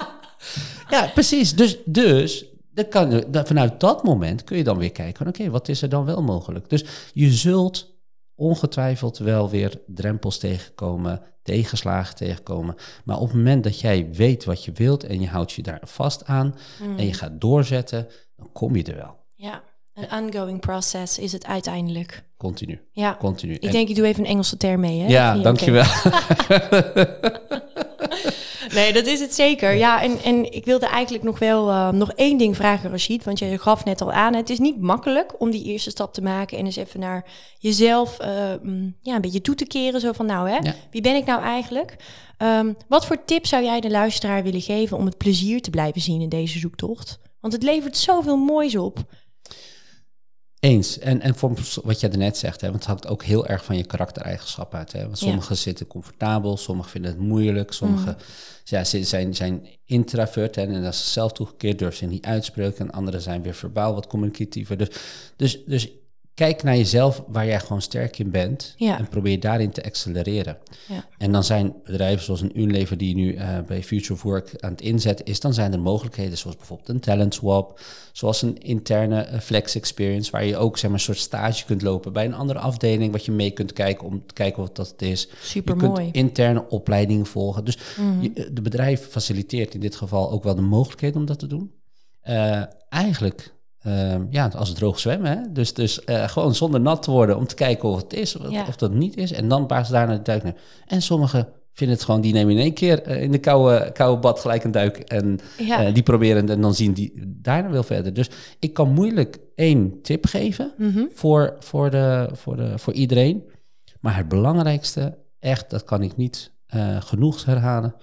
ja, 0.90 1.10
precies. 1.14 1.54
Dus, 1.54 1.78
dus 1.84 2.44
dan 2.72 2.88
kan, 2.88 3.24
vanuit 3.32 3.80
dat 3.80 4.02
moment 4.02 4.44
kun 4.44 4.56
je 4.56 4.64
dan 4.64 4.78
weer 4.78 4.92
kijken, 4.92 5.26
oké, 5.26 5.50
wat 5.50 5.68
is 5.68 5.82
er 5.82 5.88
dan 5.88 6.04
wel 6.04 6.22
mogelijk? 6.22 6.68
Dus 6.68 6.84
je 7.12 7.32
zult 7.32 7.95
ongetwijfeld 8.36 9.18
wel 9.18 9.50
weer 9.50 9.82
drempels 9.86 10.38
tegenkomen, 10.38 11.22
tegenslagen 11.42 12.14
tegenkomen. 12.14 12.74
Maar 13.04 13.18
op 13.18 13.26
het 13.26 13.36
moment 13.36 13.64
dat 13.64 13.80
jij 13.80 14.08
weet 14.12 14.44
wat 14.44 14.64
je 14.64 14.72
wilt 14.72 15.04
en 15.04 15.20
je 15.20 15.28
houdt 15.28 15.52
je 15.52 15.62
daar 15.62 15.80
vast 15.82 16.24
aan 16.24 16.54
en 16.80 17.04
je 17.04 17.06
mm. 17.06 17.12
gaat 17.12 17.40
doorzetten, 17.40 18.08
dan 18.36 18.52
kom 18.52 18.76
je 18.76 18.84
er 18.84 18.96
wel. 18.96 19.16
Ja. 19.34 19.62
Een 19.94 20.34
ongoing 20.34 20.60
process 20.60 21.18
is 21.18 21.32
het 21.32 21.46
uiteindelijk. 21.46 22.24
Continu. 22.36 22.80
Ja. 22.90 23.16
Continu. 23.18 23.54
Ik 23.54 23.72
denk, 23.72 23.88
ik 23.88 23.96
doe 23.96 24.06
even 24.06 24.24
een 24.24 24.30
Engelse 24.30 24.56
term 24.56 24.80
mee. 24.80 25.00
Hè? 25.00 25.06
Ja, 25.06 25.38
dankjewel. 25.38 25.84
nee, 28.74 28.92
dat 28.92 29.06
is 29.06 29.20
het 29.20 29.34
zeker. 29.34 29.74
Ja, 29.74 30.02
en, 30.02 30.22
en 30.22 30.52
ik 30.52 30.64
wilde 30.64 30.86
eigenlijk 30.86 31.24
nog 31.24 31.38
wel 31.38 31.68
uh, 31.68 31.90
nog 31.90 32.12
één 32.12 32.38
ding 32.38 32.56
vragen, 32.56 32.90
Rashid. 32.90 33.24
Want 33.24 33.38
je 33.38 33.58
gaf 33.58 33.84
net 33.84 34.00
al 34.00 34.12
aan, 34.12 34.34
het 34.34 34.50
is 34.50 34.58
niet 34.58 34.80
makkelijk 34.80 35.40
om 35.40 35.50
die 35.50 35.64
eerste 35.64 35.90
stap 35.90 36.14
te 36.14 36.22
maken... 36.22 36.58
en 36.58 36.64
eens 36.64 36.76
even 36.76 37.00
naar 37.00 37.24
jezelf 37.58 38.16
uh, 38.20 38.28
ja, 39.00 39.14
een 39.14 39.20
beetje 39.20 39.40
toe 39.40 39.54
te 39.54 39.66
keren. 39.66 40.00
Zo 40.00 40.12
van, 40.12 40.26
nou 40.26 40.50
hè, 40.50 40.58
wie 40.90 41.00
ben 41.00 41.14
ik 41.14 41.24
nou 41.24 41.42
eigenlijk? 41.42 41.96
Um, 42.38 42.76
wat 42.88 43.06
voor 43.06 43.24
tips 43.24 43.48
zou 43.48 43.64
jij 43.64 43.80
de 43.80 43.90
luisteraar 43.90 44.42
willen 44.42 44.60
geven... 44.60 44.96
om 44.96 45.04
het 45.04 45.16
plezier 45.16 45.60
te 45.60 45.70
blijven 45.70 46.00
zien 46.00 46.20
in 46.20 46.28
deze 46.28 46.58
zoektocht? 46.58 47.18
Want 47.40 47.52
het 47.52 47.62
levert 47.62 47.96
zoveel 47.96 48.36
moois 48.36 48.76
op. 48.76 48.98
Eens. 50.66 50.98
En, 50.98 51.20
en 51.20 51.34
voor 51.34 51.52
wat 51.84 52.00
jij 52.00 52.10
net 52.10 52.36
zegt, 52.36 52.60
hè, 52.60 52.66
want 52.68 52.78
het 52.78 52.88
hangt 52.88 53.06
ook 53.06 53.24
heel 53.24 53.46
erg 53.46 53.64
van 53.64 53.76
je 53.76 53.84
karaktereigenschappen 53.84 54.78
uit. 54.78 54.92
Hè? 54.92 55.02
Want 55.02 55.18
sommigen 55.18 55.56
zitten 55.56 55.86
comfortabel, 55.86 56.56
sommigen 56.56 56.90
vinden 56.90 57.10
het 57.10 57.20
moeilijk, 57.20 57.72
sommigen 57.72 58.16
mm. 58.18 58.24
ja, 58.64 58.84
zijn, 58.84 59.34
zijn 59.34 59.66
introvert 59.84 60.56
en, 60.56 60.72
en 60.72 60.82
dat 60.82 60.92
is 60.92 61.12
zelf 61.12 61.32
toegekeerd, 61.32 61.78
durven 61.78 61.98
ze 61.98 62.06
niet 62.06 62.24
uitspreken. 62.24 62.78
En 62.78 62.90
anderen 62.90 63.20
zijn 63.20 63.42
weer 63.42 63.54
verbaal 63.54 63.94
wat 63.94 64.06
communicatiever. 64.06 64.76
Dus, 64.76 64.88
dus, 65.36 65.64
dus 65.64 65.88
kijk 66.36 66.62
naar 66.62 66.76
jezelf 66.76 67.22
waar 67.26 67.46
jij 67.46 67.60
gewoon 67.60 67.82
sterk 67.82 68.18
in 68.18 68.30
bent 68.30 68.74
en 68.78 69.08
probeer 69.08 69.40
daarin 69.40 69.70
te 69.70 69.84
accelereren. 69.84 70.58
Ja. 70.88 71.04
En 71.18 71.32
dan 71.32 71.44
zijn 71.44 71.74
bedrijven 71.84 72.24
zoals 72.24 72.40
een 72.40 72.60
Unilever 72.60 72.96
die 72.96 73.14
nu 73.14 73.34
uh, 73.34 73.58
bij 73.66 73.82
Future 73.82 74.12
of 74.12 74.22
Work 74.22 74.52
aan 74.58 74.70
het 74.70 74.80
inzetten 74.80 75.26
is, 75.26 75.40
dan 75.40 75.54
zijn 75.54 75.72
er 75.72 75.80
mogelijkheden 75.80 76.38
zoals 76.38 76.56
bijvoorbeeld 76.56 76.88
een 76.88 77.00
talent 77.00 77.34
swap, 77.34 77.80
zoals 78.12 78.42
een 78.42 78.58
interne 78.58 79.28
uh, 79.32 79.40
flex 79.40 79.74
experience 79.74 80.30
waar 80.30 80.44
je 80.44 80.56
ook 80.56 80.78
zeg 80.78 80.90
maar 80.90 80.98
een 80.98 81.04
soort 81.04 81.18
stage 81.18 81.64
kunt 81.64 81.82
lopen 81.82 82.12
bij 82.12 82.24
een 82.24 82.34
andere 82.34 82.58
afdeling 82.58 83.12
wat 83.12 83.24
je 83.24 83.32
mee 83.32 83.50
kunt 83.50 83.72
kijken 83.72 84.06
om 84.06 84.26
te 84.26 84.34
kijken 84.34 84.62
wat 84.62 84.76
dat 84.76 84.94
is. 84.98 85.28
Super 85.42 85.74
je 85.74 85.80
kunt 85.80 86.14
interne 86.14 86.68
opleidingen 86.68 87.26
volgen. 87.26 87.64
Dus 87.64 87.78
mm 87.98 88.34
de 88.52 88.62
bedrijf 88.62 89.08
faciliteert 89.08 89.74
in 89.74 89.80
dit 89.80 89.96
geval 89.96 90.30
ook 90.30 90.44
wel 90.44 90.54
de 90.54 90.60
mogelijkheid 90.60 91.16
om 91.16 91.24
dat 91.24 91.38
te 91.38 91.46
doen. 91.46 91.72
Uh, 92.24 92.62
eigenlijk 92.88 93.54
Ehm, 93.86 94.26
ja, 94.30 94.50
als 94.56 94.72
droog 94.74 94.98
zwemmen. 94.98 95.38
Hè? 95.38 95.52
Dus, 95.52 95.74
dus 95.74 96.00
uh, 96.06 96.28
gewoon 96.28 96.54
zonder 96.54 96.80
nat 96.80 97.02
te 97.02 97.10
worden 97.10 97.36
om 97.36 97.46
te 97.46 97.54
kijken 97.54 97.88
of 97.88 98.02
het 98.02 98.12
is, 98.12 98.36
of, 98.36 98.68
of 98.68 98.76
dat 98.76 98.92
niet 98.92 99.16
is. 99.16 99.32
En 99.32 99.48
dan 99.48 99.66
pas 99.66 99.88
daarna 99.88 100.16
de 100.16 100.22
duik 100.22 100.42
naar. 100.42 100.54
En 100.86 101.02
sommigen 101.02 101.48
vinden 101.72 101.96
het 101.96 102.04
gewoon, 102.04 102.20
die 102.20 102.32
nemen 102.32 102.54
in 102.54 102.60
één 102.60 102.72
keer 102.72 103.02
eh, 103.02 103.22
in 103.22 103.32
de 103.32 103.38
koude, 103.38 103.92
koude 103.92 104.20
bad 104.20 104.40
gelijk 104.40 104.64
een 104.64 104.70
duik. 104.70 104.98
En 104.98 105.38
ja. 105.58 105.86
uh, 105.86 105.94
die 105.94 106.02
proberen 106.02 106.48
en 106.48 106.60
dan 106.60 106.74
zien 106.74 106.92
die 106.92 107.12
daarna 107.26 107.70
wel 107.70 107.82
verder. 107.82 108.12
Dus 108.14 108.30
ik 108.58 108.74
kan 108.74 108.92
moeilijk 108.92 109.38
één 109.54 110.02
tip 110.02 110.26
geven 110.26 110.72
mm 110.76 111.08
voor, 111.12 111.56
voor, 111.58 111.90
de, 111.90 112.28
voor, 112.32 112.56
de, 112.56 112.78
voor 112.78 112.92
iedereen. 112.92 113.44
Maar 114.00 114.16
het 114.16 114.28
belangrijkste, 114.28 115.18
echt, 115.38 115.70
dat 115.70 115.84
kan 115.84 116.02
ik 116.02 116.16
niet 116.16 116.54
genoeg 117.00 117.44
herhalen, 117.44 117.94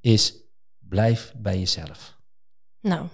is 0.00 0.34
blijf 0.78 1.34
bij 1.36 1.58
jezelf. 1.58 2.18
Nou, 2.80 3.06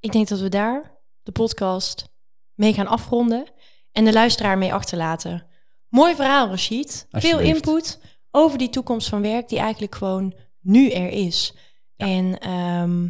ik 0.00 0.12
denk 0.12 0.28
dat 0.28 0.40
we 0.40 0.48
daar 0.48 0.95
de 1.26 1.32
podcast 1.32 2.08
mee 2.54 2.72
gaan 2.72 2.86
afronden 2.86 3.46
en 3.92 4.04
de 4.04 4.12
luisteraar 4.12 4.58
mee 4.58 4.74
achterlaten. 4.74 5.46
Mooi 5.88 6.14
verhaal, 6.14 6.48
Rashid. 6.48 7.06
Veel 7.10 7.38
input 7.38 8.00
over 8.30 8.58
die 8.58 8.68
toekomst 8.68 9.08
van 9.08 9.22
werk 9.22 9.48
die 9.48 9.58
eigenlijk 9.58 9.94
gewoon 9.94 10.34
nu 10.60 10.90
er 10.90 11.08
is. 11.08 11.54
En 11.96 12.38
ehm, 12.38 13.08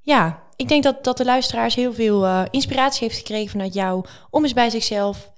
ja, 0.00 0.42
ik 0.56 0.68
denk 0.68 0.82
dat, 0.82 1.04
dat 1.04 1.16
de 1.16 1.24
luisteraars 1.24 1.74
heel 1.74 1.92
veel 1.92 2.24
uh, 2.24 2.42
inspiratie 2.50 3.06
heeft 3.06 3.18
gekregen 3.18 3.50
vanuit 3.50 3.74
jou 3.74 4.04
om 4.30 4.42
eens 4.42 4.52
bij 4.52 4.70
zichzelf 4.70 5.32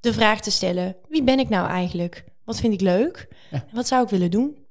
de 0.00 0.12
vraag 0.12 0.40
te 0.40 0.50
stellen: 0.50 0.96
wie 1.08 1.22
ben 1.22 1.38
ik 1.38 1.48
nou 1.48 1.68
eigenlijk? 1.68 2.24
Wat 2.44 2.60
vind 2.60 2.72
ik 2.72 2.80
leuk? 2.80 3.28
Wat 3.72 3.86
zou 3.86 4.02
ik 4.02 4.08
willen 4.08 4.30
doen? 4.30 4.66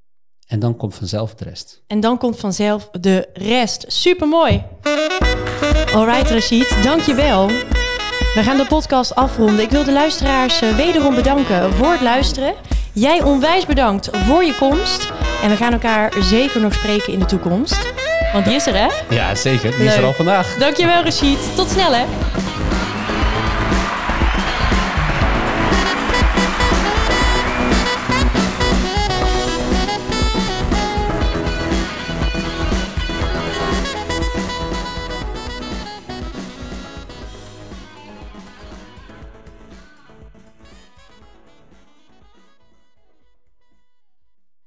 En 0.47 0.59
dan 0.59 0.75
komt 0.75 0.95
vanzelf 0.95 1.33
de 1.35 1.43
rest. 1.43 1.81
En 1.87 1.99
dan 1.99 2.17
komt 2.17 2.39
vanzelf 2.39 2.89
de 2.91 3.29
rest. 3.33 3.85
Super 3.87 4.27
mooi. 4.27 4.63
Alright, 5.93 6.29
Rashid, 6.29 6.83
dankjewel. 6.83 7.47
We 7.47 8.43
gaan 8.43 8.57
de 8.57 8.65
podcast 8.67 9.15
afronden. 9.15 9.59
Ik 9.59 9.69
wil 9.69 9.83
de 9.83 9.91
luisteraars 9.91 10.61
eh, 10.61 10.75
wederom 10.75 11.15
bedanken 11.15 11.73
voor 11.73 11.91
het 11.91 12.01
luisteren. 12.01 12.53
Jij 12.93 13.23
onwijs 13.23 13.65
bedankt 13.65 14.09
voor 14.13 14.43
je 14.43 14.55
komst. 14.55 15.11
En 15.43 15.49
we 15.49 15.55
gaan 15.55 15.73
elkaar 15.73 16.13
zeker 16.19 16.61
nog 16.61 16.73
spreken 16.73 17.13
in 17.13 17.19
de 17.19 17.25
toekomst. 17.25 17.93
Want 18.33 18.45
die 18.45 18.55
is 18.55 18.67
er, 18.67 18.75
hè? 18.75 19.15
Ja, 19.15 19.35
zeker. 19.35 19.77
Die 19.77 19.85
is 19.85 19.95
er 19.95 20.03
al 20.03 20.13
vandaag. 20.13 20.57
Dankjewel, 20.57 21.03
Rashid. 21.03 21.55
Tot 21.55 21.69
snel, 21.69 21.93
hè? 21.93 22.05